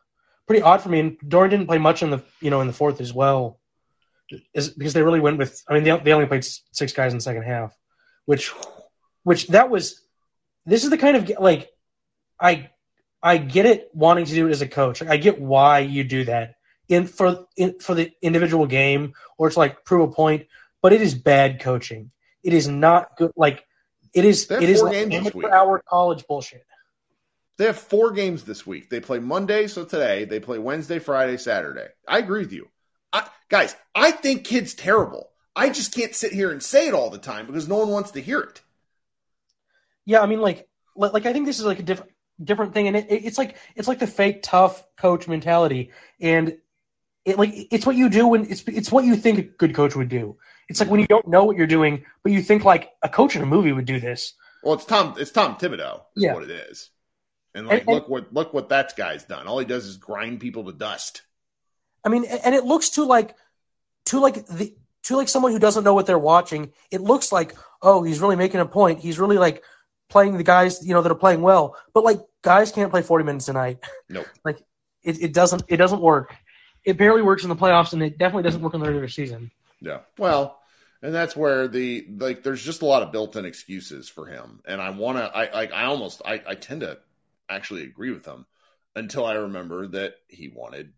[0.47, 0.99] pretty odd for me.
[0.99, 3.59] And Dorian didn't play much in the you know in the fourth as well,
[4.55, 5.61] is, because they really went with.
[5.67, 7.77] I mean they they only played six guys in the second half,
[8.25, 8.51] which
[9.23, 9.99] which that was.
[10.65, 11.69] This is the kind of like
[12.39, 12.69] I
[13.23, 15.01] I get it wanting to do it as a coach.
[15.01, 16.55] I get why you do that
[16.89, 20.47] in for in, for the individual game or to like prove a point,
[20.81, 22.11] but it is bad coaching.
[22.43, 23.31] It is not good.
[23.37, 23.65] Like
[24.13, 24.51] it is.
[24.51, 26.65] It is like hour college bullshit.
[27.57, 28.89] They have four games this week.
[28.89, 31.87] They play Monday, so today they play Wednesday, Friday, Saturday.
[32.07, 32.67] I agree with you,
[33.13, 33.75] I, guys.
[33.95, 35.29] I think Kidd's terrible.
[35.55, 38.11] I just can't sit here and say it all the time because no one wants
[38.11, 38.61] to hear it.
[40.03, 42.97] Yeah, I mean, like, like I think this is like a different different thing, and
[42.97, 46.57] it, it's like it's like the fake tough coach mentality, and
[47.25, 49.95] it like it's what you do when it's it's what you think a good coach
[49.95, 50.37] would do.
[50.69, 53.35] It's like when you don't know what you're doing, but you think like a coach
[53.35, 54.33] in a movie would do this.
[54.63, 55.15] Well, it's Tom.
[55.17, 56.01] It's Tom Thibodeau.
[56.15, 56.33] Is yeah.
[56.33, 56.89] what it is.
[57.53, 59.47] And like, and, and, look what look what that guy's done.
[59.47, 61.21] All he does is grind people to dust.
[62.03, 63.35] I mean, and it looks to like,
[64.05, 66.71] to like the to like someone who doesn't know what they're watching.
[66.91, 68.99] It looks like, oh, he's really making a point.
[68.99, 69.63] He's really like
[70.09, 71.75] playing the guys, you know, that are playing well.
[71.93, 73.79] But like guys can't play 40 minutes a night.
[74.09, 74.27] Nope.
[74.45, 74.59] like
[75.03, 76.35] it, it doesn't it doesn't work.
[76.83, 79.51] It barely works in the playoffs and it definitely doesn't work in the regular season.
[79.81, 79.99] Yeah.
[80.17, 80.59] Well,
[81.01, 84.61] and that's where the like there's just a lot of built-in excuses for him.
[84.65, 86.99] And I want to I like I almost I I tend to
[87.49, 88.45] actually agree with him
[88.95, 90.93] until I remember that he wanted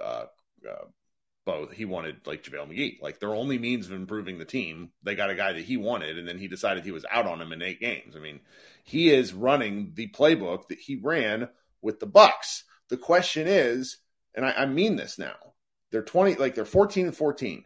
[0.00, 0.26] uh,
[0.68, 0.84] uh
[1.48, 1.72] both.
[1.72, 3.00] He wanted like JaVale McGee.
[3.00, 6.18] Like their only means of improving the team, they got a guy that he wanted,
[6.18, 8.14] and then he decided he was out on him in eight games.
[8.14, 8.40] I mean,
[8.84, 11.48] he is running the playbook that he ran
[11.80, 12.64] with the Bucks.
[12.90, 13.96] The question is,
[14.34, 15.36] and I, I mean this now,
[15.90, 17.64] they're 20, like they're 14 and 14.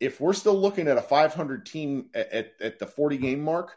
[0.00, 3.76] If we're still looking at a 500 team at, at, at the 40 game mark,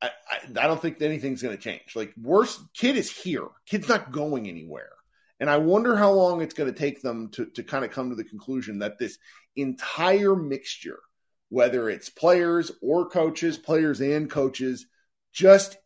[0.00, 1.94] I, I, I don't think anything's going to change.
[1.94, 3.46] Like, worst Kidd is here.
[3.66, 4.92] Kidd's not going anywhere.
[5.40, 8.10] And I wonder how long it's going to take them to, to kind of come
[8.10, 9.18] to the conclusion that this
[9.56, 11.00] entire mixture,
[11.48, 14.86] whether it's players or coaches, players and coaches,
[15.32, 15.76] just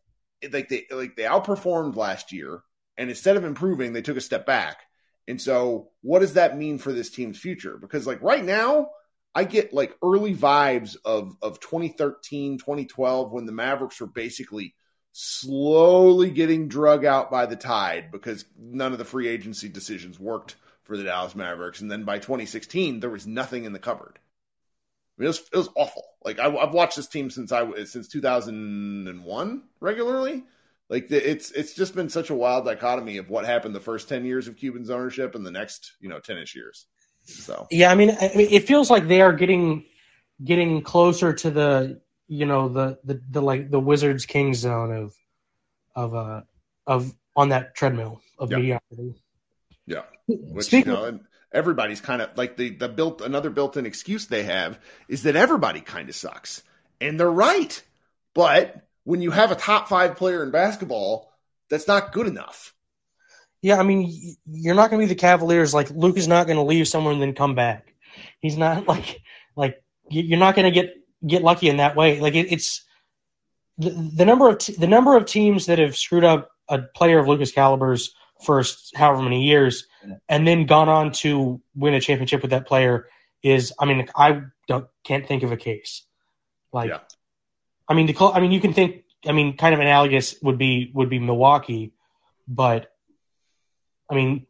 [0.51, 2.61] like they like they outperformed last year,
[2.97, 4.77] and instead of improving, they took a step back.
[5.27, 7.77] And so, what does that mean for this team's future?
[7.77, 8.89] Because like right now,
[9.35, 14.75] I get like early vibes of of 2013, 2012 when the Mavericks were basically
[15.11, 20.55] slowly getting drug out by the tide because none of the free agency decisions worked
[20.83, 21.81] for the Dallas Mavericks.
[21.81, 24.17] And then by 2016, there was nothing in the cupboard.
[24.17, 26.03] I mean, it was, it was awful.
[26.23, 30.43] Like I, have watched this team since I since 2001 regularly.
[30.89, 34.25] Like it's it's just been such a wild dichotomy of what happened the first 10
[34.25, 36.87] years of Cuban's ownership and the next you know 10ish years.
[37.23, 39.85] So yeah, I mean, I mean, it feels like they are getting
[40.43, 45.13] getting closer to the you know the the, the like the Wizards King zone of
[45.95, 46.41] of uh
[46.87, 48.57] of on that treadmill of Yeah.
[48.57, 49.21] mediocrity.
[49.85, 51.19] yeah, which Speaking you know, and
[51.51, 55.81] everybody's kind of like the the built another built-in excuse they have is that everybody
[55.81, 56.63] kind of sucks,
[57.01, 57.83] and they're right.
[58.35, 61.31] But when you have a top five player in basketball,
[61.69, 62.73] that's not good enough.
[63.61, 65.73] Yeah, I mean, you're not going to be the Cavaliers.
[65.73, 67.93] Like Luke is not going to leave somewhere and then come back.
[68.39, 69.21] He's not like
[69.55, 70.93] like you're not going to get
[71.25, 72.19] get lucky in that way.
[72.19, 72.85] Like it, it's
[73.77, 77.19] the, the number of t- the number of teams that have screwed up a player
[77.19, 79.85] of Luka's Caliber's first however many years,
[80.27, 83.07] and then gone on to win a championship with that player
[83.43, 83.73] is.
[83.79, 86.05] I mean, I don't can't think of a case.
[86.71, 86.99] Like, Yeah.
[87.87, 89.03] I mean, the I mean, you can think.
[89.25, 91.91] I mean, kind of analogous would be would be Milwaukee,
[92.47, 92.89] but
[94.09, 94.45] I mean,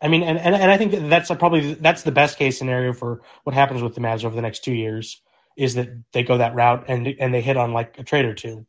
[0.00, 2.92] I mean, and, and, and I think that's a, probably that's the best case scenario
[2.92, 5.22] for what happens with the Mavs over the next two years
[5.58, 8.34] is that they go that route and and they hit on like a trade or
[8.34, 8.64] two.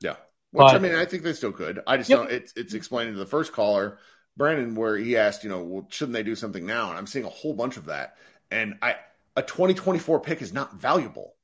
[0.00, 0.16] Yeah.
[0.52, 1.80] Which But- I mean, I think they still could.
[1.86, 2.18] I just Yep.
[2.18, 2.32] don't.
[2.32, 3.98] It's it's explaining to the first caller,
[4.36, 6.88] Brandon, where he asked, you know, well, shouldn't they do something now?
[6.88, 8.16] And I'm seeing a whole bunch of that.
[8.50, 8.96] And I
[9.36, 11.34] a 2024 pick is not valuable.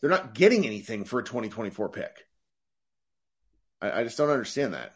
[0.00, 2.26] They're not getting anything for a 2024 pick.
[3.82, 4.92] I, I just don't understand that.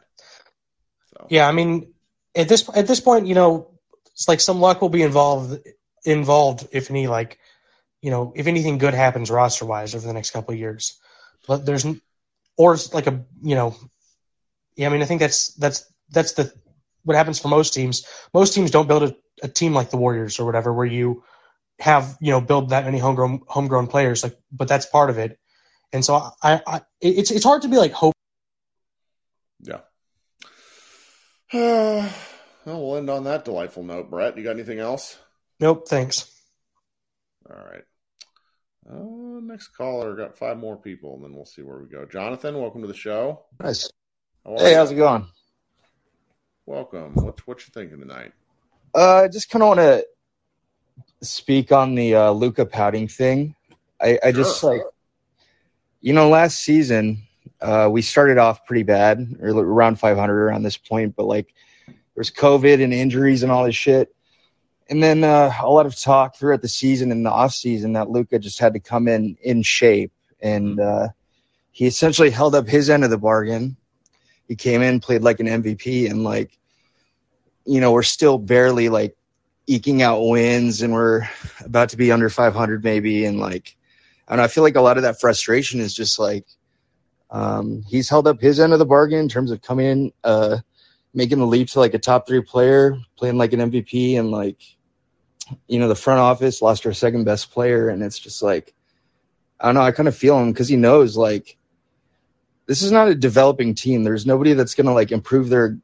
[1.12, 1.94] So Yeah, I mean,
[2.36, 3.72] at this at this point, you know,
[4.12, 5.60] it's like some luck will be involved
[6.04, 7.38] involved if any like,
[8.02, 10.98] you know, if anything good happens roster wise over the next couple of years.
[11.46, 11.86] But there's
[12.56, 13.76] or it's like a you know,
[14.76, 16.52] yeah, I mean, I think that's that's that's the
[17.04, 18.06] what happens for most teams.
[18.34, 21.24] Most teams don't build a, a team like the Warriors or whatever, where you
[21.80, 24.22] have you know build that many homegrown homegrown players.
[24.22, 25.38] Like, but that's part of it.
[25.92, 28.14] And so I, I it's it's hard to be like hope.
[29.60, 29.80] yeah.
[31.52, 32.10] well,
[32.66, 34.10] we'll end on that delightful note.
[34.10, 35.16] Brett, you got anything else?
[35.60, 36.30] Nope, thanks.
[37.50, 37.84] All right.
[38.90, 42.06] Uh, next caller got five more people, and then we'll see where we go.
[42.06, 43.44] Jonathan, welcome to the show.
[43.62, 43.90] Nice.
[44.44, 44.76] How Hey, you?
[44.76, 45.26] how's it going?
[46.66, 47.14] Welcome.
[47.14, 48.32] What's what you thinking tonight?
[48.94, 50.06] Uh, just kind of want to
[51.22, 53.54] speak on the uh, Luka pouting thing.
[54.00, 54.82] I, I just like,
[56.00, 57.22] you know, last season
[57.60, 61.52] uh, we started off pretty bad, or around 500 around this point, but like
[62.14, 64.14] there's COVID and injuries and all this shit.
[64.88, 68.10] And then uh, a lot of talk throughout the season and the off season that
[68.10, 71.08] Luka just had to come in in shape, and uh,
[71.72, 73.76] he essentially held up his end of the bargain.
[74.46, 76.58] He came in, played like an MVP, and like,
[77.66, 79.14] you know, we're still barely like
[79.66, 81.28] eking out wins, and we're
[81.64, 83.76] about to be under 500 maybe, and like,
[84.26, 86.46] I don't know, I feel like a lot of that frustration is just like
[87.30, 90.58] um, he's held up his end of the bargain in terms of coming in, uh,
[91.14, 94.60] making the leap to like a top three player, playing like an MVP, and like,
[95.66, 98.74] you know, the front office lost our second best player, and it's just like,
[99.60, 101.56] I don't know, I kind of feel him because he knows like
[102.66, 104.04] this is not a developing team.
[104.04, 105.78] There's nobody that's gonna like improve their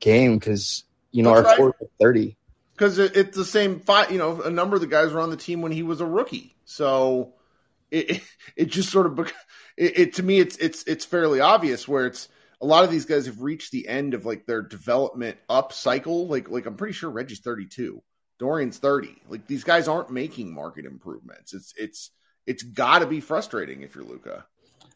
[0.00, 1.56] game because you know That's our right.
[1.56, 2.36] core is thirty.
[2.72, 4.12] Because it, it's the same five.
[4.12, 6.06] You know, a number of the guys were on the team when he was a
[6.06, 7.34] rookie, so
[7.90, 8.22] it it,
[8.56, 9.32] it just sort of
[9.76, 12.28] it, it to me it's it's it's fairly obvious where it's
[12.60, 16.28] a lot of these guys have reached the end of like their development up cycle.
[16.28, 18.00] Like like I'm pretty sure Reggie's 32,
[18.38, 19.16] Dorian's 30.
[19.28, 21.54] Like these guys aren't making market improvements.
[21.54, 22.10] It's it's
[22.46, 24.46] it's got to be frustrating if you're Luka.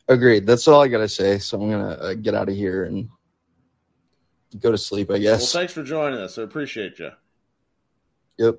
[0.09, 0.47] Agreed.
[0.47, 1.39] That's all I gotta say.
[1.39, 3.09] So I'm gonna uh, get out of here and
[4.59, 5.11] go to sleep.
[5.11, 5.41] I guess.
[5.41, 6.39] Well, thanks for joining us.
[6.39, 7.11] I appreciate you.
[8.39, 8.57] Yep.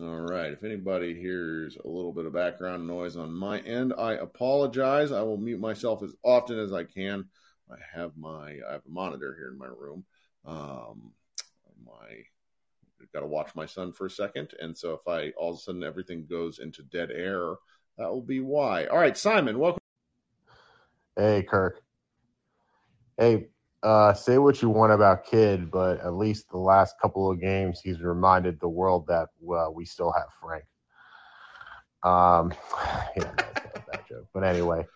[0.00, 0.52] All right.
[0.52, 5.12] If anybody hears a little bit of background noise on my end, I apologize.
[5.12, 7.26] I will mute myself as often as I can.
[7.70, 10.04] I have my I have a monitor here in my room.
[10.44, 11.12] Um,
[11.84, 12.22] my
[13.12, 15.60] got to watch my son for a second, and so if I all of a
[15.60, 17.54] sudden everything goes into dead air,
[17.98, 18.86] that will be why.
[18.86, 19.80] All right, Simon, welcome.
[21.16, 21.80] Hey, Kirk.
[23.18, 23.48] Hey,
[23.82, 27.80] uh, say what you want about Kidd, but at least the last couple of games,
[27.82, 30.64] he's reminded the world that well, we still have Frank.
[32.02, 32.52] Um,
[33.16, 34.26] yeah, that's a bad joke.
[34.34, 34.86] But anyway,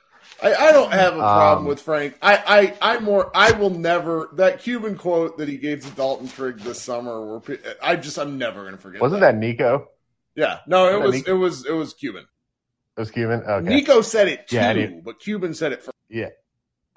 [0.42, 2.16] I, I don't have a problem Um, with Frank.
[2.22, 6.28] I, I, I more, I will never that Cuban quote that he gave to Dalton
[6.28, 7.38] Trigg this summer.
[7.38, 9.00] Where I just, I'm never gonna forget.
[9.02, 9.88] wasn't that Nico?
[10.34, 12.24] Yeah, no, it was, it was, it was Cuban.
[12.96, 13.42] It was Cuban.
[13.42, 13.68] Okay.
[13.68, 15.96] Nico said it too, Yeah, but Cuban said it first.
[16.08, 16.28] Yeah.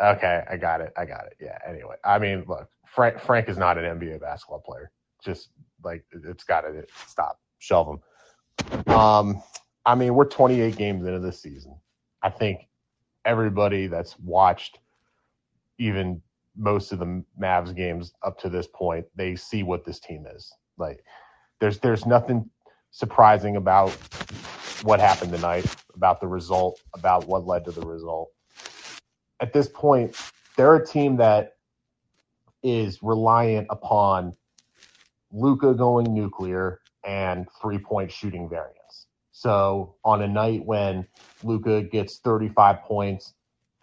[0.02, 0.94] Okay, I got it.
[0.98, 1.38] I got it.
[1.40, 1.58] Yeah.
[1.68, 4.92] Anyway, I mean, look, Frank Frank is not an NBA basketball player.
[5.24, 5.50] Just
[5.84, 7.40] like it's got to stop.
[7.60, 8.00] Shelve
[8.68, 8.94] him.
[8.94, 9.42] Um,
[9.86, 11.76] I mean, we're 28 games into this season.
[12.22, 12.68] I think
[13.26, 14.80] everybody that's watched
[15.80, 16.22] even
[16.56, 20.52] most of the Mavs games up to this point, they see what this team is.
[20.78, 21.04] Like,
[21.60, 22.50] there's there's nothing
[22.92, 23.92] surprising about
[24.84, 28.30] what happened tonight, about the result, about what led to the result
[29.44, 30.16] at this point,
[30.56, 31.56] they're a team that
[32.64, 34.34] is reliant upon
[35.32, 38.78] Luka going nuclear and three point shooting variance.
[39.44, 41.06] So on a night when
[41.44, 43.34] Luka gets 35 points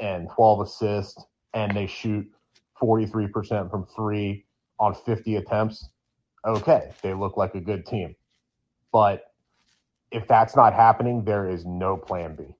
[0.01, 2.27] and 12 assists and they shoot
[2.81, 4.46] 43% from three
[4.79, 5.90] on 50 attempts,
[6.46, 8.16] okay, they look like a good team.
[8.90, 9.25] But
[10.11, 12.57] if that's not happening, there is no plan B.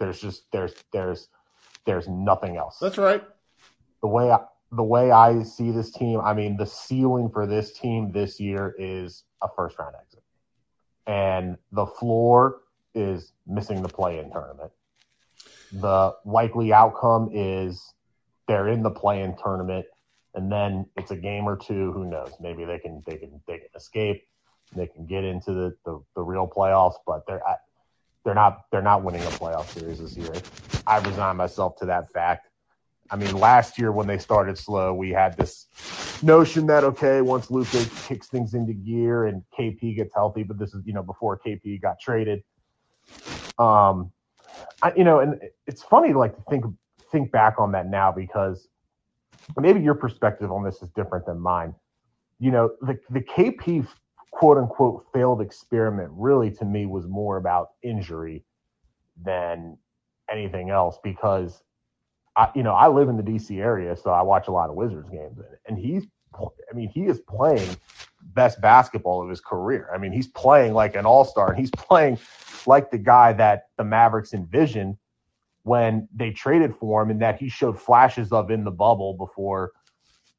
[0.00, 1.28] There's just there's there's
[1.84, 2.78] there's nothing else.
[2.80, 3.22] That's right.
[4.00, 4.38] The way I,
[4.72, 8.74] the way I see this team, I mean, the ceiling for this team this year
[8.78, 10.21] is a first round exit,
[11.06, 12.60] and the floor
[12.94, 14.72] is missing the play in tournament.
[15.72, 17.94] The likely outcome is
[18.46, 19.86] they're in the play in tournament,
[20.34, 21.92] and then it's a game or two.
[21.92, 22.32] Who knows?
[22.40, 24.22] Maybe they can they can they can escape.
[24.74, 27.42] They can get into the, the, the real playoffs, but they're
[28.24, 30.32] they're not they're not winning a playoff series this year.
[30.86, 32.48] I resign myself to that fact.
[33.12, 35.66] I mean, last year when they started slow, we had this
[36.22, 40.72] notion that okay, once Luka kicks things into gear and KP gets healthy, but this
[40.72, 42.42] is you know before KP got traded.
[43.58, 44.12] Um,
[44.82, 46.64] I, you know, and it's funny like to think
[47.10, 48.68] think back on that now because
[49.60, 51.74] maybe your perspective on this is different than mine.
[52.40, 53.86] You know, the the KP
[54.30, 58.42] quote unquote failed experiment really to me was more about injury
[59.22, 59.76] than
[60.30, 61.62] anything else because
[62.36, 64.76] I you know I live in the DC area so I watch a lot of
[64.76, 67.76] Wizards games and he's I mean he is playing
[68.34, 69.90] best basketball of his career.
[69.94, 72.18] I mean he's playing like an all-star and he's playing
[72.66, 74.96] like the guy that the Mavericks envisioned
[75.64, 79.72] when they traded for him and that he showed flashes of in the bubble before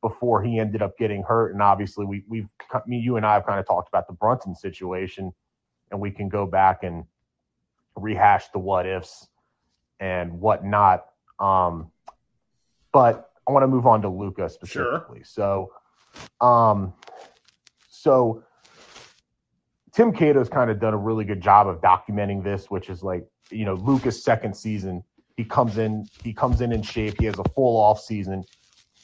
[0.04, 1.54] before he ended up getting hurt.
[1.54, 2.48] And obviously, we we've
[2.86, 5.34] me, you and I have kind of talked about the Brunson situation,
[5.90, 7.06] and we can go back and
[7.96, 9.28] rehash the what ifs
[10.00, 11.06] and whatnot.
[11.44, 11.92] Um,
[12.92, 15.24] but I want to move on to Luka specifically.
[15.24, 15.72] So,
[16.42, 16.94] um,
[17.90, 18.44] so
[19.92, 23.26] Tim Cato's kind of done a really good job of documenting this, which is like
[23.50, 25.04] you know Luka's second season.
[25.36, 27.16] He comes in, he comes in in shape.
[27.20, 28.46] He has a full off season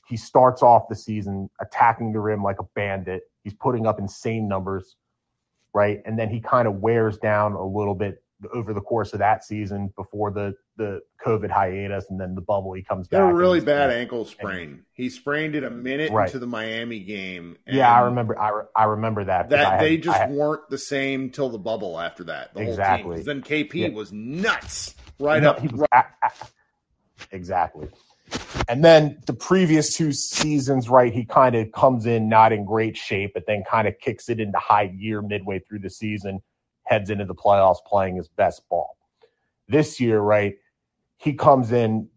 [0.09, 3.29] he starts off the season attacking the rim like a bandit.
[3.43, 4.95] He's putting up insane numbers,
[5.73, 6.01] right?
[6.03, 9.43] And then he kind of wears down a little bit over the course of that
[9.43, 12.73] season before the the COVID hiatus and then the bubble.
[12.73, 13.19] He comes back.
[13.21, 14.83] a really bad ankle sprain.
[14.93, 16.27] He sprained it a minute Right.
[16.27, 17.57] into the Miami game.
[17.67, 18.39] Yeah, I remember.
[18.39, 19.49] I, re- I remember that.
[19.49, 22.53] that had- they I just had- weren't the same till the bubble after that.
[22.55, 23.03] The Exactly.
[23.03, 23.19] whole team.
[23.19, 23.89] 'Cause Then KP Yeah.
[23.89, 25.59] was nuts right No, up.
[25.59, 26.31] he was a- a-
[27.31, 27.87] exactly.
[28.67, 32.95] And then the previous two seasons, right, he kind of comes in not in great
[32.95, 36.39] shape, but then kind of kicks it into high gear midway through the season,
[36.83, 38.95] heads into the playoffs playing his best ball.
[39.67, 40.55] This year, right,
[41.19, 42.09] he comes in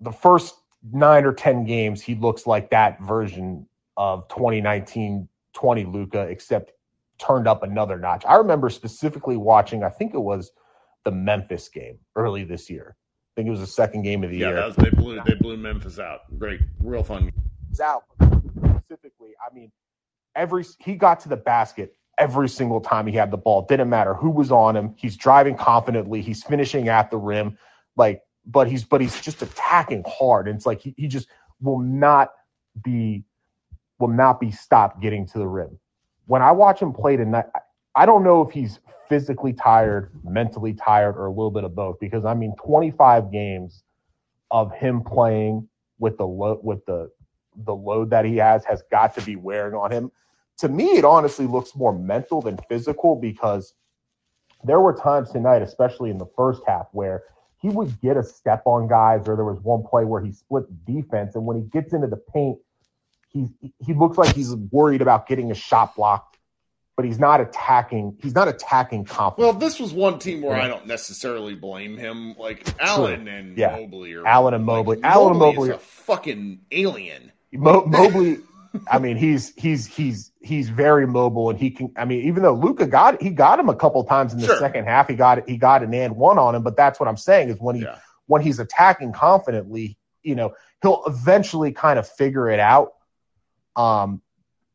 [0.00, 0.56] the first
[0.92, 6.72] nine or 10 games, he looks like that version of 2019 20 Luka, except
[7.18, 8.24] turned up another notch.
[8.26, 10.52] I remember specifically watching, I think it was
[11.04, 12.96] the Memphis game early this year.
[12.96, 14.64] I think it was the second game of the yeah, year.
[14.64, 16.20] was, they blew they blew Memphis out.
[16.38, 17.32] Great, real fun.
[17.82, 18.04] out.
[18.20, 19.70] Specifically, I mean,
[20.34, 23.62] every he got to the basket every single time he had the ball.
[23.62, 24.94] Didn't matter who was on him.
[24.96, 26.20] He's driving confidently.
[26.20, 27.56] He's finishing at the rim.
[27.96, 30.48] Like, but he's but he's just attacking hard.
[30.48, 31.28] And it's like he, he just
[31.60, 32.30] will not
[32.82, 33.24] be
[33.98, 35.78] will not be stopped getting to the rim.
[36.26, 41.16] When I watch him play tonight, I- don't know if he's physically tired, mentally tired,
[41.16, 41.98] or a little bit of both.
[42.00, 43.84] Because I mean, 25 games
[44.50, 47.10] of him playing with the load with the
[47.64, 50.10] the load that he has has got to be wearing on him.
[50.58, 53.74] To me, it honestly looks more mental than physical because
[54.64, 57.22] there were times tonight, especially in the first half, where
[57.60, 60.64] he would get a step on guys, or there was one play where he split
[60.68, 62.58] the defense, and when he gets into the paint,
[63.28, 63.46] he
[63.84, 66.38] he looks like he's worried about getting a shot blocked,
[66.96, 68.16] but he's not attacking.
[68.22, 69.44] He's not attacking confidently.
[69.52, 72.34] Well, this was one team where I don't necessarily blame him.
[72.38, 73.76] Like Allen and Yeah.
[73.78, 74.96] Mobley, or Allen and Mobley.
[74.96, 77.30] Like, Allen and Mobley Mobley- is a fucking alien.
[77.52, 78.38] Mo- Mobley,
[78.88, 81.92] I mean, he's he's he's he's very mobile, and he can.
[81.96, 84.58] I mean, even though Luka got he got him a couple times in the Sure.
[84.58, 86.62] second half, he got he got an and one on him.
[86.62, 87.98] But that's what I'm saying is when he Yeah.
[88.26, 92.92] when he's attacking confidently, you know, he'll eventually kind of figure it out.
[93.76, 94.22] Um,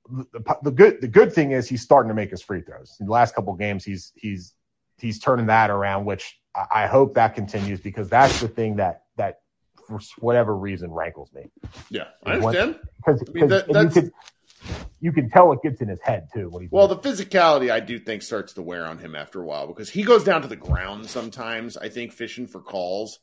[0.09, 2.97] the, the good the good thing is he's starting to make his free throws.
[2.99, 4.53] In the last couple games, he's he's
[4.97, 9.03] he's turning that around, which I, I hope that continues because that's the thing that
[9.03, 9.04] that
[9.87, 11.43] for whatever reason rankles me
[11.89, 12.79] Yeah, I understand.
[12.97, 14.11] because I mean, that- you
[14.99, 17.79] you can tell it gets in his head too when he's Well, the physicality I
[17.79, 20.47] do think starts to wear on him after a while because he goes down to
[20.47, 21.77] the ground sometimes.
[21.77, 23.19] I think fishing for calls,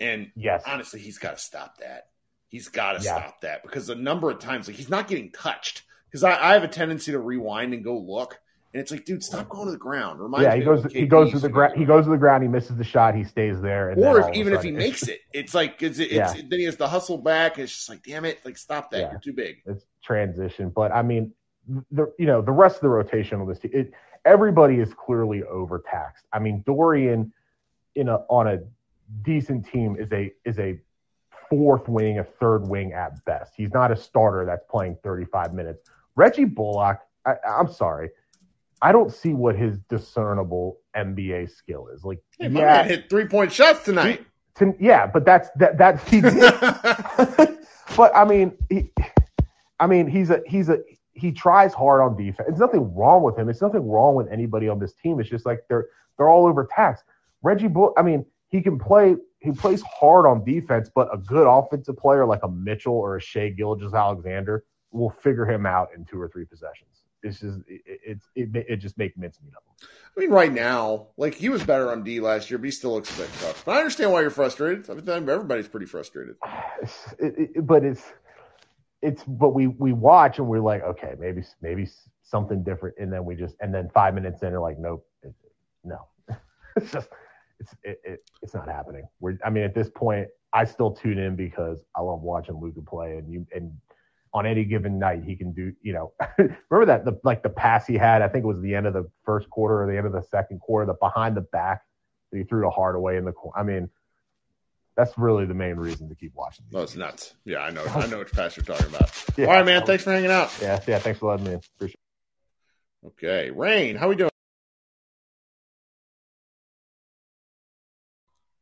[0.00, 2.08] and yes honestly, he's got to stop that.
[2.48, 3.18] He's got to Yeah.
[3.18, 5.82] stop that because the number of times like he's not getting touched.
[6.08, 8.38] Because I, I have a tendency to rewind and go look,
[8.72, 10.20] and it's like, dude, stop going to the ground.
[10.20, 12.42] Reminds yeah he goes when he goes to the ground he goes to the ground
[12.42, 15.20] he misses the shot he stays there and or if, even if he makes it,
[15.32, 16.32] it's like it's, it's Yeah.
[16.34, 17.58] then he has to hustle back.
[17.58, 19.10] It's just like, damn it, like stop that, Yeah.
[19.12, 19.62] you're too big.
[19.66, 21.32] it's transition but I mean
[21.90, 23.92] the you know the rest of the rotation on this team it,
[24.24, 27.32] everybody is clearly overtaxed I mean Dorian
[27.94, 28.58] in a on a
[29.22, 30.78] decent team is a is a
[31.48, 35.88] fourth wing a third wing at best he's not a starter that's playing 35 minutes
[36.16, 38.10] Reggie Bullock I, I'm sorry
[38.82, 43.52] I don't see what his discernible NBA skill is like Hey, yeah hit three point
[43.52, 44.24] shots tonight.
[44.56, 46.34] to, yeah, but that's that that he did.
[47.96, 48.90] but I mean, he,
[49.80, 50.80] I mean, he's a he's a
[51.12, 52.48] he tries hard on defense.
[52.48, 53.48] There's nothing wrong with him.
[53.48, 55.18] It's nothing wrong with anybody on this team.
[55.20, 57.04] It's just like they're they're all overtaxed.
[57.42, 59.16] Reggie Bull, I mean, he can play.
[59.40, 63.20] He plays hard on defense, but a good offensive player like a Mitchell or a
[63.20, 67.05] Shai Gilgeous-Alexander will figure him out in two or three possessions.
[67.22, 69.88] It's just it, it's it, it just make mincemeat of him.
[70.16, 72.92] I mean, right now, like he was better on D last year, but he still
[72.92, 73.64] looks a bit tough.
[73.64, 74.88] But I understand why you're frustrated.
[74.90, 76.36] I mean, everybody's pretty frustrated.
[77.18, 78.02] it, it, but it's
[79.02, 81.86] it's but we we watch and we're like okay maybe maybe
[82.22, 85.34] something different and then we just and then five minutes in are like nope it,
[85.84, 85.98] no
[86.76, 87.08] it's just
[87.60, 91.18] it's it, it, it's not happening we're i mean at this point i still tune
[91.18, 93.70] in because i love watching luka play and you and
[94.34, 96.12] on any given night he can do you know
[96.68, 98.92] remember that the like the pass he had i think it was the end of
[98.92, 101.82] the first quarter or the end of the second quarter the behind the back
[102.32, 103.88] that he threw to Hardaway in the corner i mean
[104.96, 106.64] that's really the main reason to keep watching.
[106.70, 107.00] these Oh, it's games.
[107.00, 107.34] nuts.
[107.44, 107.84] Yeah, I know.
[107.94, 109.10] I know which pass you're talking about.
[109.36, 109.44] Yeah.
[109.44, 109.84] All right, man.
[109.84, 110.50] Thanks for hanging out.
[110.58, 110.98] Yeah, yeah.
[111.00, 111.60] Thanks for letting me in.
[111.76, 111.98] Appreciate
[113.08, 114.30] Okay, Rain, how we doing?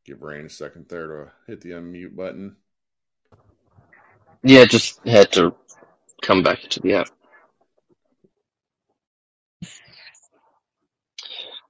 [0.05, 2.57] Give Rain a second there to hit the unmute button.
[4.43, 5.55] Yeah, just had to
[6.21, 7.07] come back to the app.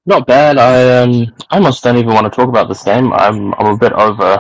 [0.06, 0.58] Not bad.
[0.58, 3.12] I um, I almost don't even want to talk about this game.
[3.12, 4.38] I'm I'm a bit over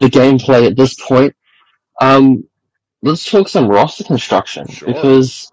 [0.00, 1.34] the gameplay at this point.
[2.00, 2.44] Um,
[3.02, 4.88] let's talk some roster construction Sure.
[4.92, 5.50] because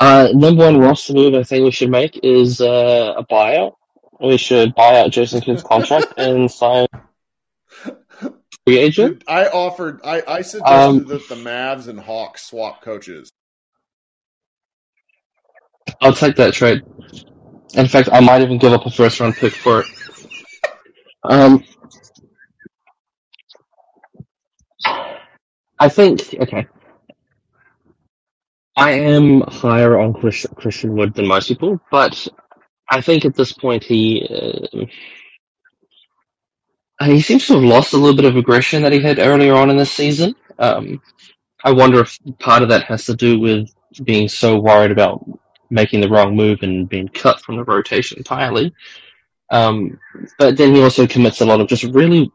[0.00, 3.74] uh, number one roster move I think we should make is uh, a buyout.
[4.20, 6.86] We should buy out Jason Kidd's contract and sign
[8.66, 10.00] Dude, I offered.
[10.04, 13.30] I, I suggested Um, that the Mavs and Hawks swap coaches.
[16.00, 16.82] I'll take that trade.
[17.74, 19.86] In fact, I might even give up a first round pick for it.
[21.24, 21.64] Um,
[25.78, 26.66] I think okay.
[28.76, 32.28] I am higher on Chris, Christian Wood than most people, but
[32.90, 34.86] I think at this point he uh,
[37.04, 39.70] he seems to have lost a little bit of aggression that he had earlier on
[39.70, 40.34] in this season.
[40.58, 41.00] Um,
[41.64, 43.70] I wonder if part of that has to do with
[44.04, 45.24] being so worried about
[45.70, 48.72] making the wrong move and being cut from the rotation entirely.
[49.50, 49.98] Um,
[50.38, 52.30] but then he also commits a lot of just really,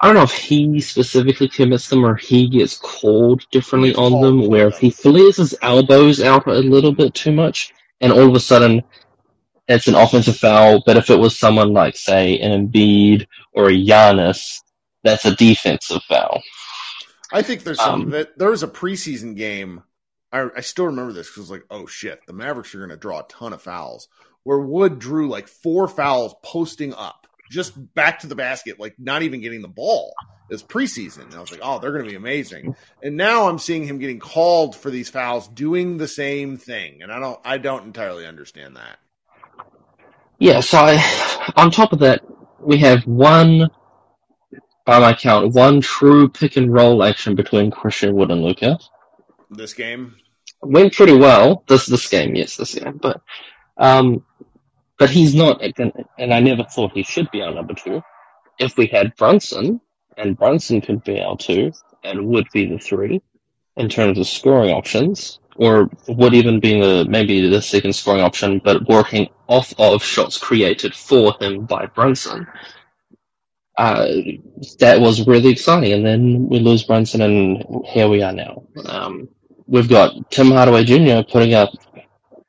[0.00, 4.48] I don't know if he specifically commits them or he gets called differently on them,
[4.48, 8.34] where if he flares his elbows out a little bit too much, and all of
[8.34, 8.82] a sudden
[9.72, 13.74] it's an offensive foul, but if it was someone like, say, an Embiid or a
[13.74, 14.60] Giannis,
[15.02, 16.42] that's a defensive foul.
[17.32, 19.82] I think there's some Um, that there was a preseason game.
[20.32, 22.90] I, I still remember this because it was like, oh shit, the Mavericks are going
[22.90, 24.08] to draw a ton of fouls.
[24.42, 29.22] Where Wood drew like four fouls posting up, just back to the basket, like not
[29.22, 30.12] even getting the ball.
[30.48, 31.24] It's preseason.
[31.26, 32.74] And I was like, oh, they're going to be amazing.
[33.02, 37.12] And now I'm seeing him getting called for these fouls, doing the same thing, and
[37.12, 38.98] I don't, I don't entirely understand that.
[40.40, 42.24] Yeah, so I, on top of that,
[42.58, 43.70] we have one,
[44.86, 48.78] by my count, one true pick and roll action between Christian Wood and Luka.
[49.50, 50.16] This game,
[50.62, 51.64] Went pretty well.
[51.68, 53.22] This this game, yes, this game, but
[53.78, 54.24] um,
[54.98, 58.02] but he's not, and I never thought he should be our number two.
[58.58, 59.80] If we had Brunson,
[60.18, 61.72] and Brunson could be our two,
[62.04, 63.22] and would be the three,
[63.76, 68.60] in terms of scoring options, or would even be the maybe the second scoring option,
[68.64, 72.46] but working off of shots created for him by Brunson.
[73.76, 74.08] Uh,
[74.78, 78.62] that was really exciting, and then we lose Brunson, and here we are now.
[78.84, 79.28] Um,
[79.66, 81.22] we've got Tim Hardaway Jr.
[81.30, 81.70] putting up,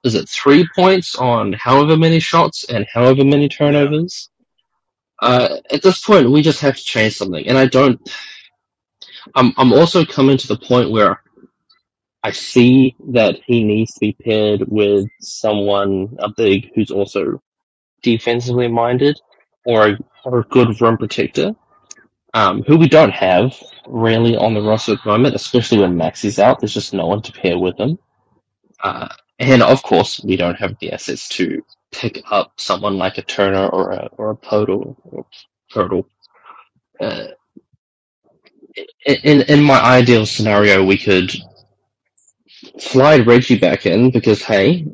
[0.04, 4.30] is it three points on however many shots and however many turnovers?
[5.22, 8.00] Uh, at this point, we just have to change something, and I don't.
[9.36, 11.22] I'm I'm also coming to the point where
[12.24, 17.42] I see that he needs to be paired with someone a big who's also
[18.04, 19.20] defensively minded
[19.66, 21.56] or a, or a good rim protector
[22.34, 23.56] um, who we don't have
[23.88, 26.60] really on the roster at the moment, especially when Max is out.
[26.60, 27.98] There's just no one to pair with him.
[28.84, 29.10] Uh,
[29.40, 33.68] and of course, we don't have the assets to pick up someone like a Turner
[33.68, 35.26] or a or a Poeltl or
[35.74, 36.06] Poeltl.
[37.00, 37.28] Uh,
[39.06, 41.32] in in my ideal scenario, we could
[42.82, 44.86] slide Reggie back in because hey,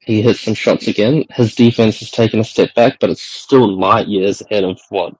[0.00, 1.24] he hit some shots again.
[1.30, 5.14] His defense has taken a step back, but it's still light years ahead of what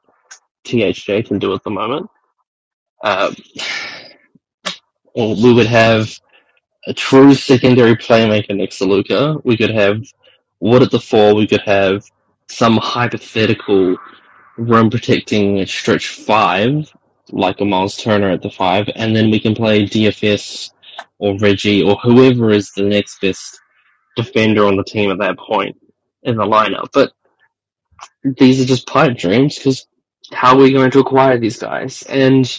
[0.64, 2.10] THJ can do at the moment.
[3.02, 3.34] Um,
[5.14, 6.10] we would have
[6.86, 9.36] a true secondary playmaker next to Luka.
[9.44, 10.02] We could have
[10.60, 11.34] Wood at the four.
[11.34, 12.04] We could have
[12.48, 13.96] some hypothetical
[14.56, 16.90] rim protecting stretch five,
[17.30, 20.70] like a Myles Turner at the five, and then we can play DFS
[21.18, 23.60] or Reggie or whoever is the next best
[24.16, 25.76] defender on the team at that point
[26.22, 26.88] in the lineup.
[26.92, 27.12] But
[28.24, 29.86] these are just pipe dreams because
[30.32, 32.02] how are we going to acquire these guys?
[32.02, 32.50] And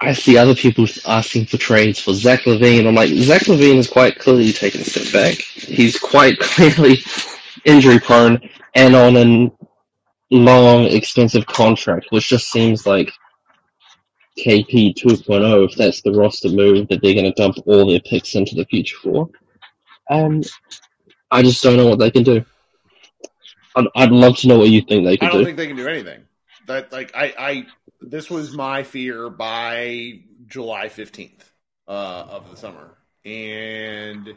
[0.00, 2.86] I see other people asking for trades for Zach LaVine.
[2.86, 5.38] I'm like, Zach LaVine is quite clearly taking a step back.
[5.38, 6.98] He's quite clearly
[7.64, 8.40] injury prone
[8.74, 9.52] and on a
[10.30, 13.12] long, expensive contract, which just seems like
[14.44, 18.34] KP 2.0 if that's the roster move that they're going to dump all their picks
[18.34, 19.30] into the future for.
[20.08, 20.46] And
[21.30, 22.44] I just don't know what they can do.
[23.76, 25.44] I'd, I'd love to know what you think they could I don't do.
[25.44, 26.22] think they can do anything.
[26.66, 27.66] That like I, I
[28.00, 31.50] this was my fear by July fifteenth
[31.86, 34.34] uh, of the summer, and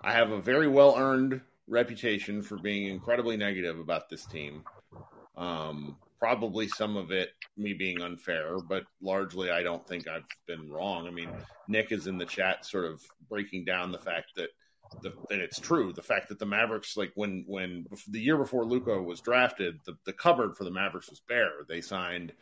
[0.00, 4.64] I have a very well earned reputation for being incredibly negative about this team.
[5.36, 10.70] Um, probably some of it me being unfair, but largely I don't think I've been
[10.70, 11.06] wrong.
[11.06, 11.30] I mean,
[11.68, 14.48] Nick is in the chat, sort of breaking down the fact that
[15.02, 18.64] the, and it's true the fact that the Mavericks like when when the year before
[18.64, 21.50] Luka was drafted the, the cupboard for the Mavericks was bare.
[21.68, 22.32] They signed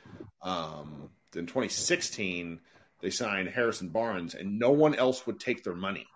[0.42, 2.60] um, in 2016
[3.02, 6.06] they signed Harrison Barnes and no one else would take their money.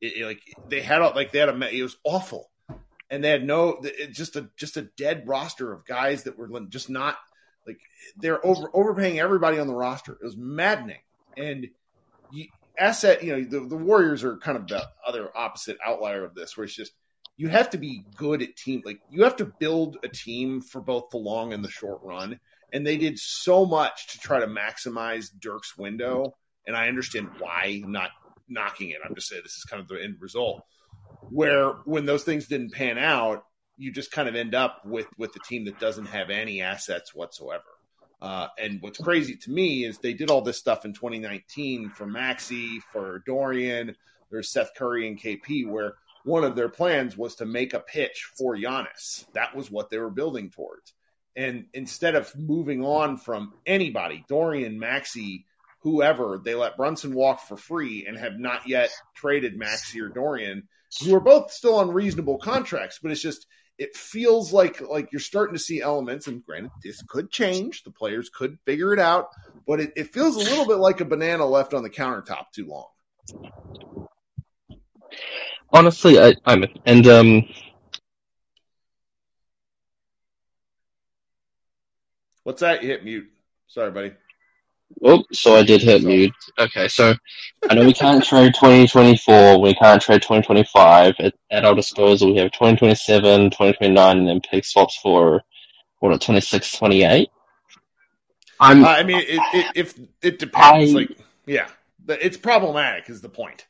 [0.00, 2.51] It, it, like they had like they had a it was awful
[3.12, 6.48] and they had no it, just a just a dead roster of guys that were
[6.68, 7.16] just not
[7.64, 7.78] like
[8.16, 10.98] they're over overpaying everybody on the roster it was maddening
[11.36, 11.68] and
[12.32, 12.46] you,
[12.78, 16.56] asset, you know, the, the Warriors are kind of the other opposite outlier of this,
[16.56, 16.92] where it's just
[17.36, 18.82] you have to be good at team.
[18.84, 22.40] Like you have to build a team for both the long and the short run.
[22.72, 26.34] And they did so much to try to maximize Dirk's window.
[26.66, 28.10] And I understand why not
[28.48, 28.98] knocking it.
[29.04, 30.62] I'm just saying this is kind of the end result.
[31.30, 33.44] Where when those things didn't pan out,
[33.76, 37.14] you just kind of end up with with the team that doesn't have any assets
[37.14, 37.64] whatsoever.
[38.20, 42.06] Uh, and what's crazy to me is they did all this stuff in 2019 for
[42.06, 43.96] Maxi, for Dorian,
[44.30, 45.94] there's Seth Curry and KP, where
[46.24, 49.26] one of their plans was to make a pitch for Giannis.
[49.34, 50.94] That was what they were building towards.
[51.36, 55.44] And instead of moving on from anybody, Dorian, Maxi,
[55.82, 60.68] whoever, they let Brunson walk for free and have not yet traded Maxi or Dorian,
[61.02, 62.98] who are both still on reasonable contracts.
[63.02, 63.46] But it's just
[63.78, 67.90] it feels like like you're starting to see elements and granted this could change the
[67.90, 69.28] players could figure it out
[69.66, 72.66] but it, it feels a little bit like a banana left on the countertop too
[72.66, 72.86] long.
[75.70, 77.42] Honestly I, i'm and um
[82.42, 82.82] what's that?
[82.82, 83.30] You hit mute.
[83.68, 84.12] Sorry buddy
[85.04, 86.32] Oh, so I did hit mute.
[86.58, 87.14] Okay, so
[87.68, 91.14] I know we can't trade 2024, we can't trade 2025.
[91.18, 95.42] At, at our disposal, we have 2027, 2029, and then pick swaps for,
[96.00, 97.28] what, 26, 28?
[98.60, 101.66] I'm, Uh, i mean it, it, if it depends I- like yeah
[102.04, 103.66] The- it's problematic is the point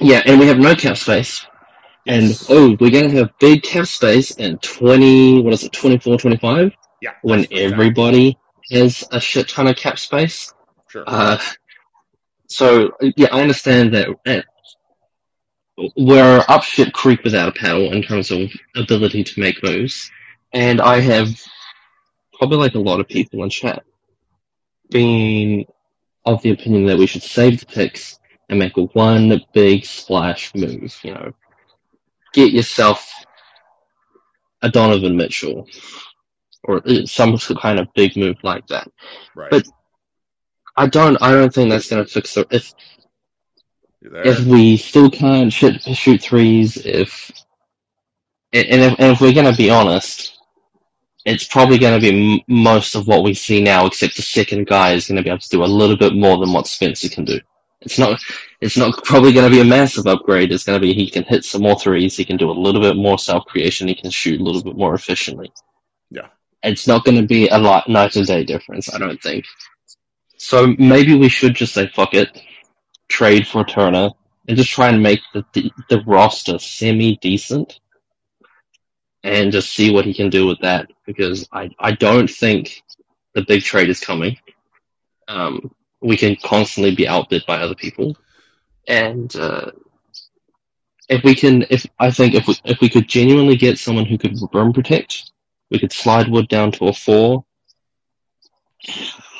[0.00, 1.46] yeah, and we have no cap space.
[2.06, 6.18] And oh, we're going to have big cap space in 20, what is it, 24,
[6.18, 6.72] 25?
[7.00, 7.12] Yeah.
[7.22, 8.38] When that's exactly- everybody
[8.70, 10.52] has a shit ton of cap space.
[10.88, 11.04] Sure.
[11.06, 11.38] Uh,
[12.48, 14.42] so, yeah, I understand that uh,
[15.96, 20.10] we're up shit creek without a paddle in terms of ability to make moves.
[20.52, 21.28] And I have
[22.32, 23.82] probably like a lot of people in chat
[24.90, 25.66] being
[26.24, 30.96] of the opinion that we should save the picks and make one big splash move,
[31.02, 31.32] you know.
[32.32, 33.10] Get yourself
[34.62, 35.66] a Donovan Mitchell
[36.64, 38.88] or some kind of big move like that.
[39.34, 39.50] right.
[39.50, 39.66] but-
[40.76, 42.74] I don't I don't think that's gonna fix the if
[44.12, 47.30] if we still can't shoot, shoot threes, if
[48.52, 50.38] and and if, and if we're going to be honest,
[51.24, 54.66] it's probably going to be m- most of what we see now, except the second
[54.66, 57.08] guy is going to be able to do a little bit more than what Spencer
[57.08, 57.40] can do.
[57.80, 58.20] It's not
[58.60, 60.52] it's not probably going to be a massive upgrade.
[60.52, 62.80] It's going to be he can hit some more threes, he can do a little
[62.80, 65.50] bit more self creation, he can shoot a little bit more efficiently.
[66.10, 66.28] Yeah.
[66.64, 69.44] It's not going to be a lot night and day difference, I don't think.
[70.38, 72.40] So maybe we should just say fuck it,
[73.08, 74.10] trade for Turner,
[74.48, 77.80] and just try and make the the, the roster semi decent,
[79.22, 80.90] and just see what he can do with that.
[81.06, 82.82] Because I I don't think
[83.34, 84.38] the big trade is coming.
[85.28, 88.16] Um, we can constantly be outbid by other people,
[88.86, 89.70] and uh,
[91.08, 94.18] if we can, if I think if we if we could genuinely get someone who
[94.18, 95.30] could rim protect,
[95.74, 97.44] we could slide Wood down to a four.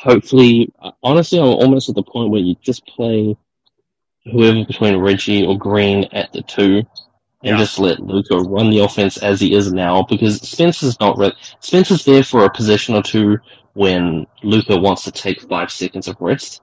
[0.03, 3.37] Hopefully, honestly, I'm almost at the point where you just play
[4.25, 6.79] whoever between Reggie or Green at the two,
[7.45, 7.57] and Yeah.
[7.57, 10.03] just let Luka run the offense as he is now.
[10.03, 13.39] Because Spencer's not re- Spencer's there for a position or two
[13.75, 16.63] when Luka wants to take five seconds of rest.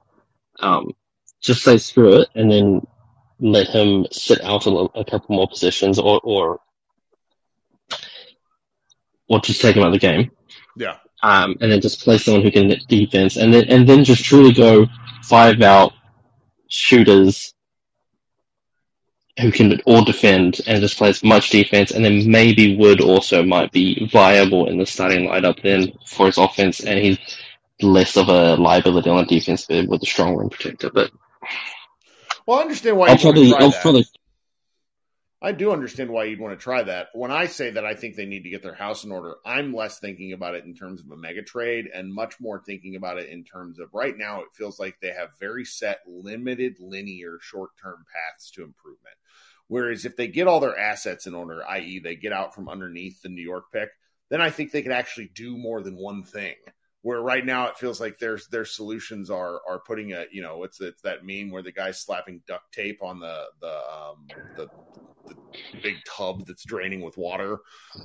[0.59, 0.91] Um,
[1.39, 2.85] just say screw it, and then
[3.39, 6.59] let him sit out a, a couple more positions, or or
[9.31, 10.29] or just take him out of the game
[10.75, 10.97] yeah.
[11.23, 14.53] um, and then just play someone who can defense, and then and then just truly
[14.53, 14.87] go
[15.23, 15.93] five out
[16.67, 17.53] shooters
[19.39, 23.43] who can all defend and just play as much defense, and then maybe Wood also
[23.43, 27.17] might be viable in the starting lineup then for his offense, and he's
[27.81, 30.91] less of a liability on defense bit with a strong rim protector.
[30.93, 31.11] But
[32.45, 33.81] Well, I understand why I'll probably I'll that.
[33.81, 34.05] probably
[35.43, 37.07] I do understand why you'd want to try that.
[37.13, 39.73] When I say that I think they need to get their house in order, I'm
[39.73, 43.17] less thinking about it in terms of a mega trade and much more thinking about
[43.17, 47.39] it in terms of right now it feels like they have very set, limited, linear,
[47.41, 49.15] short term paths to improvement.
[49.67, 53.23] Whereas if they get all their assets in order, i.e., they get out from underneath
[53.23, 53.89] the New York pick,
[54.29, 56.55] then I think they could actually do more than one thing.
[57.03, 60.63] Where right now it feels like their their solutions are are putting a you know
[60.63, 64.67] it's it's that meme where the guy's slapping duct tape on the the um the,
[65.27, 65.35] the
[65.81, 67.59] big tub that's draining with water.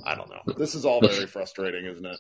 [0.05, 0.55] I don't know.
[0.57, 2.19] This is all very frustrating, isn't it?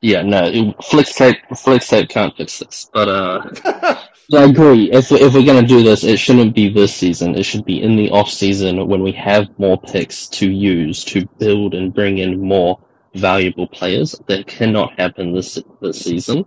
[0.00, 3.96] yeah no it, flex tape flex tape can't fix this, but uh.
[4.32, 4.92] I agree.
[4.92, 7.34] If if we're gonna do this, it shouldn't be this season.
[7.34, 11.26] It should be in the off season when we have more picks to use to
[11.38, 12.78] build and bring in more
[13.14, 14.14] valuable players.
[14.26, 16.44] That cannot happen this this season.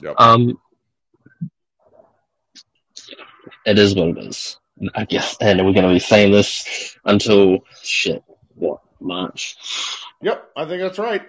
[0.00, 0.14] Yep.
[0.18, 0.58] Um,
[3.64, 4.58] it is what it is,
[4.94, 5.36] I guess.
[5.40, 8.22] And we're gonna be saying this until shit.
[8.54, 9.56] What March?
[10.20, 11.22] Yep, I think that's right.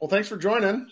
[0.00, 0.88] Well, thanks for joining.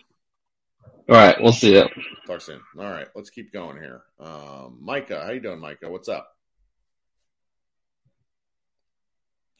[1.06, 1.86] All right, we'll see you.
[2.26, 2.60] Talk soon.
[2.78, 4.02] All right, let's keep going here.
[4.18, 5.90] Um, Micah, how you doing, Micah?
[5.90, 6.30] What's up?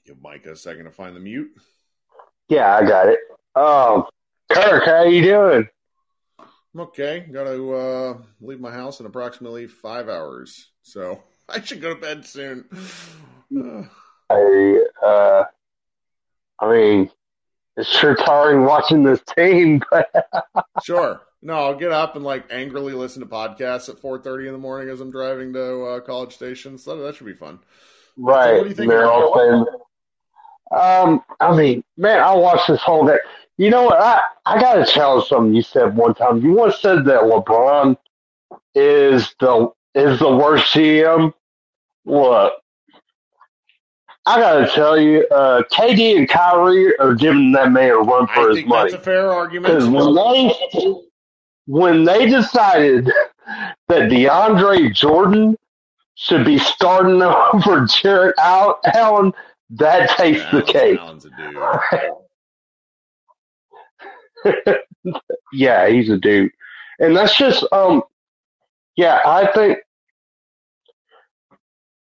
[0.06, 1.50] Give Micah a second to find the mute.
[2.48, 3.18] Yeah, I got it.
[3.54, 4.04] Um,
[4.50, 5.68] Kirk, how you doing?
[6.40, 7.20] I'm okay.
[7.20, 12.00] Got to uh, leave my house in approximately five hours, so I should go to
[12.00, 12.64] bed soon.
[14.30, 15.44] I, uh,
[16.58, 17.10] I mean,
[17.76, 20.10] it's sure tiring watching this team, but
[20.82, 21.20] sure.
[21.42, 24.88] No, I'll get up and like angrily listen to podcasts at 4:30 in the morning
[24.88, 26.78] as I'm driving to uh, College Station.
[26.78, 27.60] So that should be fun.
[28.16, 28.54] right.
[28.54, 29.66] what do you think they're all saying,
[30.70, 33.18] um, I mean, man, I watched this whole day.
[33.56, 34.00] You know what?
[34.00, 36.38] I, I got to challenge something you said one time.
[36.42, 37.96] You once said that LeBron
[38.74, 41.32] is the is the worst GM.
[42.04, 42.52] Look,
[44.26, 48.26] I got to tell you, uh, KD and Kyrie are giving that man a run
[48.26, 48.90] for I his think money.
[48.90, 49.92] that's a fair Because argument.
[49.92, 50.94] when they
[51.66, 53.06] when they decided
[53.88, 55.56] that DeAndre Jordan
[56.16, 59.32] should be starting over Jarrett Al- Allen,
[59.70, 60.62] that takes the
[61.00, 62.10] Allen's- cake.
[65.52, 66.50] Yeah, he's a dude,
[66.98, 68.02] and that's just um,
[68.96, 69.20] yeah.
[69.24, 69.78] I think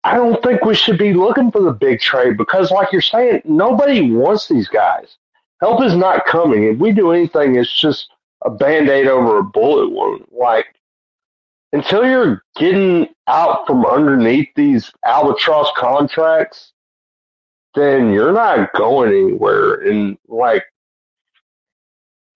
[0.03, 3.41] I don't think we should be looking for the big trade because, like you're saying,
[3.45, 5.17] nobody wants these guys.
[5.61, 6.63] Help is not coming.
[6.63, 8.09] If we do anything, it's just
[8.43, 10.25] a band aid over a bullet wound.
[10.31, 10.65] Like,
[11.73, 16.73] until you're getting out from underneath these albatross contracts,
[17.75, 19.75] then you're not going anywhere.
[19.75, 20.65] And, like,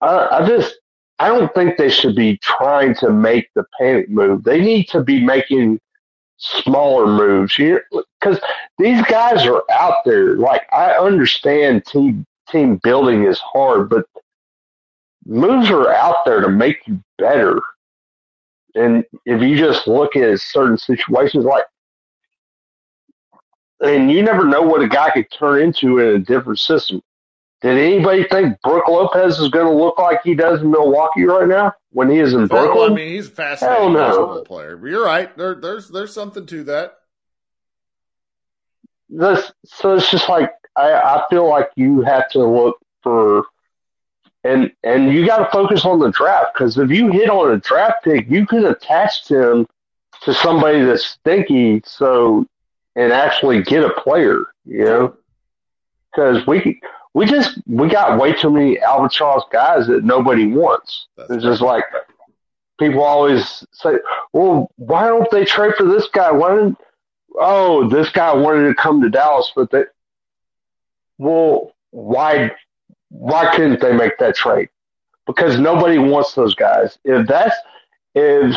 [0.00, 0.76] I, I just,
[1.18, 4.44] I don't think they should be trying to make the panic move.
[4.44, 5.80] They need to be making
[6.38, 7.84] smaller moves here
[8.20, 8.40] because
[8.78, 10.36] these guys are out there.
[10.36, 14.04] Like I understand team team building is hard, but
[15.24, 17.60] moves are out there to make you better.
[18.74, 21.64] And if you just look at certain situations, like,
[23.80, 27.02] and you never know what a guy could turn into in a different system.
[27.62, 31.48] Did anybody think Brook Lopez is going to look like he does in Milwaukee right
[31.48, 32.92] now when he is in Well, Brooklyn?
[32.92, 33.98] I mean, he's a fascinating no.
[33.98, 34.76] basketball player.
[34.76, 35.34] But you're right.
[35.36, 36.98] There, there's there's something to that.
[39.08, 43.44] this so it's just like I, I feel like you have to look for
[44.44, 47.58] and and you got to focus on the draft because if you hit on a
[47.58, 49.66] draft pick, you could attach him
[50.22, 52.46] to somebody that's stinky, so
[52.94, 55.16] and actually get a player, you know,
[56.10, 56.80] because we
[57.16, 61.06] we just we got way too many albatross guys that nobody wants.
[61.16, 61.84] That's It's just like
[62.78, 63.94] people always say,
[64.32, 66.30] well, why don't they trade for this guy?
[66.30, 66.78] Why didn't
[67.38, 69.84] oh, this guy wanted to come to Dallas, but they,
[71.18, 72.50] well, why,
[73.08, 74.68] why couldn't they make that trade?
[75.26, 76.98] Because nobody wants those guys.
[77.04, 77.56] If that's,
[78.14, 78.56] if,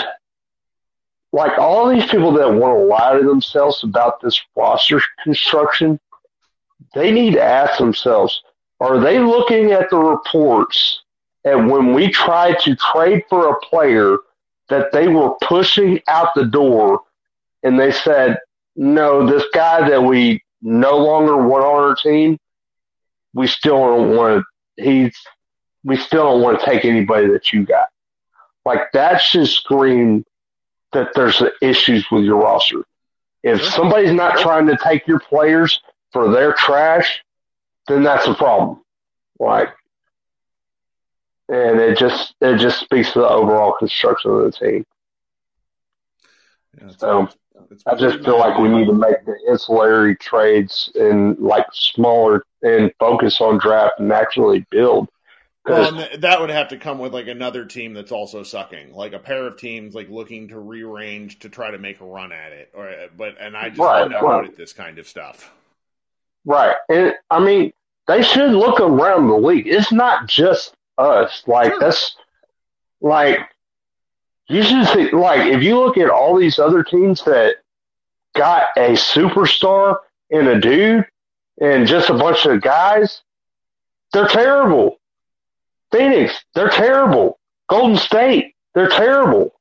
[1.32, 6.00] like all these people that want to lie to themselves about this roster construction,
[6.94, 8.42] they need to ask themselves,
[8.80, 11.02] are they looking at the reports
[11.44, 14.18] and when we tried to trade for a player
[14.70, 17.02] that they were pushing out the door
[17.64, 18.38] and they said,
[18.76, 22.38] no, this guy that we no longer want on our team,
[23.34, 24.44] we still don't want
[24.78, 25.16] to, he's,
[25.84, 27.88] we still don't want to take anybody that you got.
[28.66, 30.26] Like that should scream
[30.92, 32.84] that there's issues with your roster.
[33.44, 37.24] If somebody's not trying to take your players for their trash,
[37.90, 38.82] then that's a problem.
[39.40, 39.70] Like,
[41.50, 44.86] and it just it just speaks to the overall construction of the team.
[46.80, 47.30] Yeah, So
[47.72, 52.46] it's I just feel like we need to make the ancillary trades and like smaller
[52.64, 55.10] and focus on draft and actually build.
[55.66, 59.14] Well, th- that would have to come with like another team that's also sucking, like
[59.14, 62.52] a pair of teams like looking to rearrange to try to make a run at
[62.52, 62.72] it.
[62.74, 64.46] Or, but and I just Right, I'm not right.
[64.46, 65.52] at this kind of stuff.
[66.46, 66.76] Right.
[66.90, 67.72] And I mean,
[68.10, 69.68] they should look around the league.
[69.68, 71.44] It's not just us.
[71.46, 71.80] Like Sure.
[71.80, 72.16] that's
[73.02, 73.40] like
[74.48, 77.58] you should see like if you look at all these other teams that
[78.36, 79.98] got a superstar
[80.32, 81.06] and a dude
[81.62, 83.22] and just a bunch of guys,
[84.12, 85.00] they're terrible.
[85.92, 87.38] Phoenix, they're terrible.
[87.68, 89.54] Golden State, they're terrible.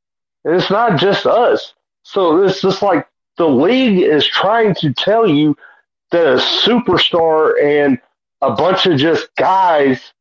[0.46, 1.74] And it's not just us.
[2.02, 5.54] So it's just like the league is trying to tell you
[6.12, 8.00] that a superstar and
[8.40, 10.12] a bunch of just guys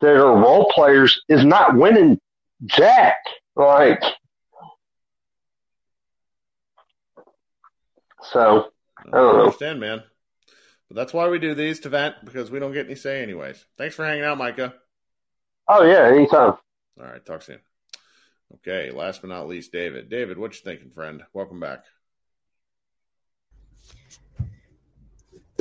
[0.00, 2.20] that are role players is not winning
[2.66, 3.16] jack.
[3.56, 4.02] Like,
[8.22, 9.40] so I don't know.
[9.44, 10.02] understand, man.
[10.88, 13.64] But that's why we do these to vent because we don't get any say, anyways.
[13.78, 14.74] Thanks for hanging out, Micah.
[15.68, 16.54] Oh yeah, anytime.
[17.00, 17.60] All right, talk soon.
[18.56, 20.10] Okay, last but not least, David.
[20.10, 21.22] David, what you thinking, friend?
[21.32, 21.84] Welcome back.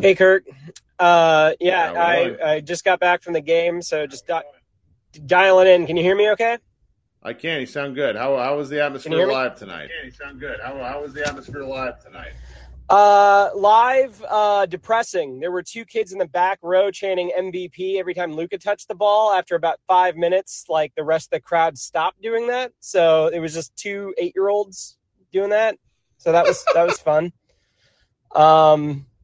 [0.01, 0.43] Hey, Kirk.
[1.01, 1.99] Uh, yeah, How?
[1.99, 4.43] I, I just got back from the game, so just di-
[5.25, 5.87] dialing in.
[5.87, 6.59] Can you hear me okay?
[7.23, 7.59] I can.
[7.59, 8.15] You sound good.
[8.15, 9.33] How how was the atmosphere hear me?
[9.33, 9.89] live tonight?
[9.89, 10.59] Yeah, you sound good.
[10.63, 12.33] How how was the atmosphere live tonight?
[12.87, 15.39] Uh, live, uh, depressing.
[15.39, 18.93] There were two kids in the back row chanting MVP every time Luka touched the
[18.93, 19.33] ball.
[19.33, 22.73] After about five minutes, like the rest of the crowd stopped doing that.
[22.79, 24.99] So it was just two eight year olds
[25.33, 25.79] doing that.
[26.19, 27.33] So that was that was fun.
[28.33, 29.07] Um,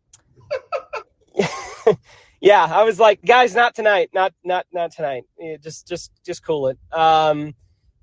[2.42, 5.24] yeah, I was like, guys, not tonight, not not not tonight.
[5.40, 6.78] Yeah, just just just cool it.
[6.92, 7.56] Um,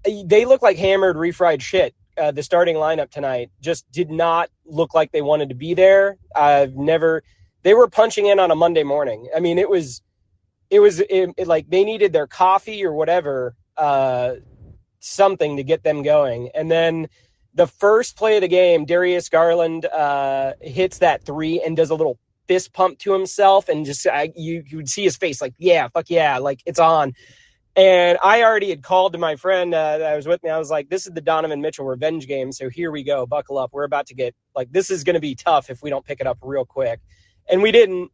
[0.04, 1.94] they look like hammered, refried shit.
[2.16, 6.16] Uh, the starting lineup tonight just did not look like they wanted to be there.
[6.34, 7.22] I've never.
[7.62, 9.28] They were punching in on a Monday morning.
[9.34, 10.02] I mean, it was,
[10.68, 14.34] it was it, it, like they needed their coffee or whatever, uh,
[15.00, 16.50] something to get them going.
[16.54, 17.08] And then
[17.54, 21.94] the first play of the game, Darius Garland uh, hits that three and does a
[21.94, 25.54] little fist pump to himself, and just I, you you would see his face like,
[25.58, 27.12] yeah, fuck yeah, like it's on.
[27.76, 30.50] And I already had called to my friend uh, that was with me.
[30.50, 33.26] I was like, "This is the Donovan Mitchell revenge game, so here we go.
[33.26, 33.70] Buckle up.
[33.72, 36.20] We're about to get like this is going to be tough if we don't pick
[36.20, 37.00] it up real quick."
[37.48, 38.10] And we didn't.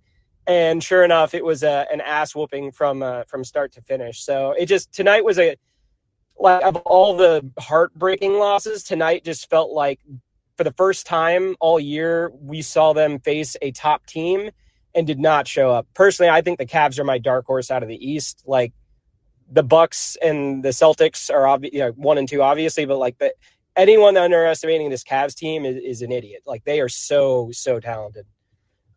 [0.46, 4.24] And sure enough, it was a, an ass whooping from uh, from start to finish.
[4.24, 5.56] So it just tonight was a
[6.38, 10.00] like of all the heartbreaking losses, tonight just felt like
[10.60, 14.50] for the first time all year we saw them face a top team
[14.94, 15.86] and did not show up.
[15.94, 18.42] Personally, I think the Cavs are my dark horse out of the East.
[18.44, 18.74] Like
[19.50, 23.16] the Bucks and the Celtics are obvi- you know, one and two, obviously, but like
[23.16, 23.32] the
[23.74, 26.42] anyone underestimating this Cavs team is, is an idiot.
[26.44, 28.26] Like they are so so talented,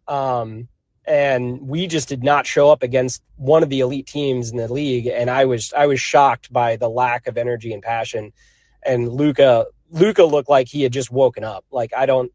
[0.09, 0.67] um,
[1.07, 4.67] and we just did not show up against one of the elite teams in the
[4.67, 5.07] league.
[5.07, 8.33] And I was I was shocked by the lack of energy and passion.
[8.85, 11.63] And Luka Luka looked like he had just woken up.
[11.71, 12.31] Like I don't.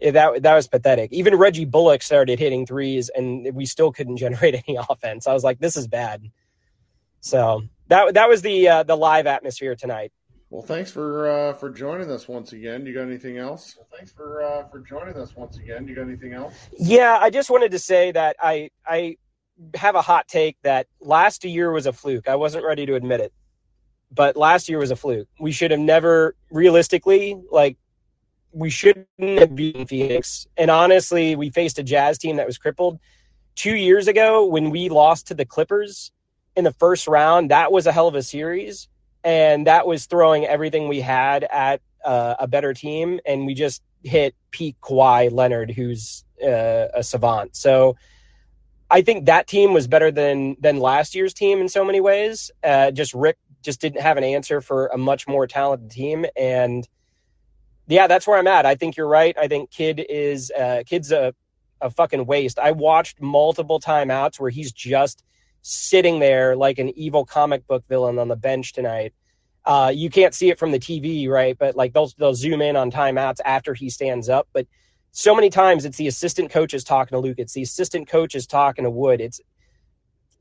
[0.00, 1.12] That that was pathetic.
[1.12, 5.26] Even Reggie Bullock started hitting threes, and we still couldn't generate any offense.
[5.26, 6.22] I was like, "This is bad."
[7.20, 10.12] So that that was the uh, the live atmosphere tonight.
[10.50, 12.86] Well, thanks for uh, for joining us once again.
[12.86, 13.74] You got anything else?
[13.76, 15.86] Well, thanks for uh, for joining us once again.
[15.86, 16.54] You got anything else?
[16.78, 19.16] Yeah, I just wanted to say that I I
[19.74, 22.28] have a hot take that last year was a fluke.
[22.28, 23.32] I wasn't ready to admit it,
[24.10, 25.28] but last year was a fluke.
[25.38, 27.76] We should have never realistically like
[28.52, 30.46] we shouldn't have beaten Phoenix.
[30.56, 32.98] And honestly, we faced a Jazz team that was crippled.
[33.54, 36.12] Two years ago, when we lost to the Clippers,
[36.56, 38.88] in the first round, that was a hell of a series.
[39.22, 43.20] And that was throwing everything we had at uh, a better team.
[43.24, 47.54] And we just hit peak Kawhi Leonard, who's uh, a savant.
[47.54, 47.96] So
[48.90, 52.50] I think that team was better than than last year's team in so many ways.
[52.64, 56.26] Uh, just Rick just didn't have an answer for a much more talented team.
[56.36, 56.88] And
[57.86, 58.66] yeah, that's where I'm at.
[58.66, 59.36] I think you're right.
[59.38, 61.34] I think Kidd is uh, Kidd's a,
[61.80, 62.58] a fucking waste.
[62.58, 65.24] I watched multiple timeouts where he's just–
[65.62, 69.12] sitting there like an evil comic book villain on the bench tonight.
[69.64, 71.56] Uh, you can't see it from the TV, right?
[71.58, 74.48] But like they'll they'll zoom in on timeouts after he stands up.
[74.52, 74.66] But
[75.12, 77.38] so many times it's the assistant coaches talking to Luke.
[77.38, 79.20] It's the assistant coaches talking to Wood.
[79.20, 79.40] It's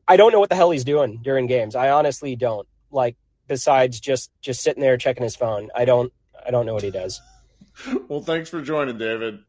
[0.07, 1.76] I don't know what the hell he's doing during games.
[1.76, 2.68] I honestly don't.
[2.91, 3.15] Like
[3.47, 5.69] besides just just sitting there checking his phone.
[5.75, 6.11] I don't
[6.45, 7.21] I don't know what he does.
[8.07, 9.39] well, thanks for joining, David.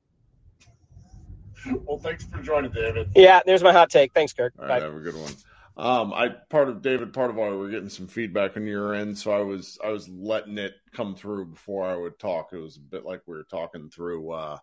[1.85, 3.11] Well, thanks for joining, David.
[3.15, 4.13] Yeah, there's my hot take.
[4.13, 4.55] Thanks, Kirk.
[4.59, 4.85] All right, Bye.
[4.85, 5.33] have a good one.
[5.77, 9.17] Um, I part of David, part of why we're getting some feedback on your end,
[9.17, 12.49] so I was I was letting it come through before I would talk.
[12.53, 14.59] It was a bit like we were talking through uh,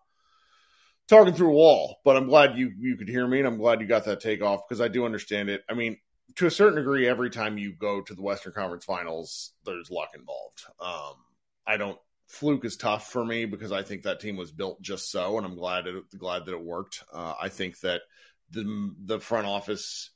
[1.08, 1.96] talking through a wall.
[2.04, 4.42] But I'm glad you you could hear me, and I'm glad you got that take
[4.42, 5.64] off because I do understand it.
[5.70, 5.96] I mean,
[6.36, 10.10] to a certain degree, every time you go to the Western Conference Finals, there's luck
[10.14, 10.64] involved.
[10.80, 11.14] Um,
[11.66, 15.10] I don't fluke is tough for me because I think that team was built just
[15.10, 17.04] so, and I'm glad it glad that it worked.
[17.12, 18.02] Uh, I think that
[18.50, 20.10] the the front office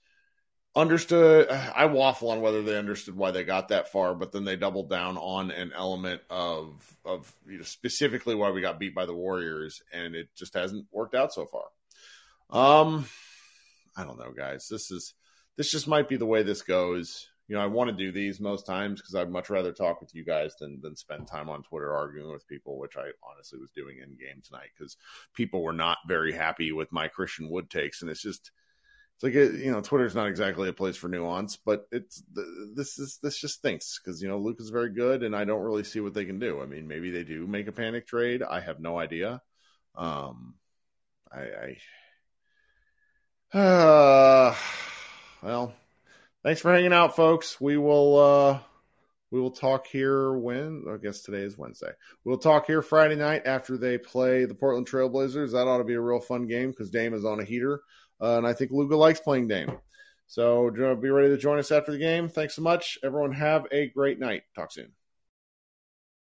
[0.76, 4.54] understood i waffle on whether they understood why they got that far but then they
[4.54, 9.04] doubled down on an element of of you know, specifically why we got beat by
[9.04, 11.64] the warriors and it just hasn't worked out so far
[12.50, 13.04] um
[13.96, 15.14] i don't know guys this is
[15.57, 17.26] this just might be the way this goes.
[17.48, 20.14] You know i want to do these most times because i'd much rather talk with
[20.14, 23.72] you guys than than spend time on twitter arguing with people which i honestly was
[23.72, 24.96] doing in game tonight because
[25.34, 28.53] people were not very happy with my christian wood takes and it's just
[29.16, 32.22] it's like you know twitter's not exactly a place for nuance but it's
[32.74, 35.62] this is this just thinks because you know luke is very good and i don't
[35.62, 36.62] really see what they can do.
[36.62, 38.42] I mean maybe they do make a panic trade.
[38.42, 39.42] I have no idea.
[39.94, 40.55] Um
[41.30, 41.76] i
[43.53, 44.55] i uh
[45.43, 45.72] well
[46.43, 48.59] thanks for hanging out folks we will uh
[49.30, 51.93] we will talk here when I guess today is Wednesday.
[52.24, 55.53] We'll talk here Friday night after they play the Portland Trailblazers.
[55.53, 57.80] That ought to be a real fun game because Dame is on a heater.
[58.20, 59.78] Uh, and I think Luka likes playing Dame.
[60.26, 62.28] So be ready to join us after the game.
[62.28, 62.99] Thanks so much.
[63.03, 64.43] Everyone have a great night.
[64.55, 64.93] Talk soon.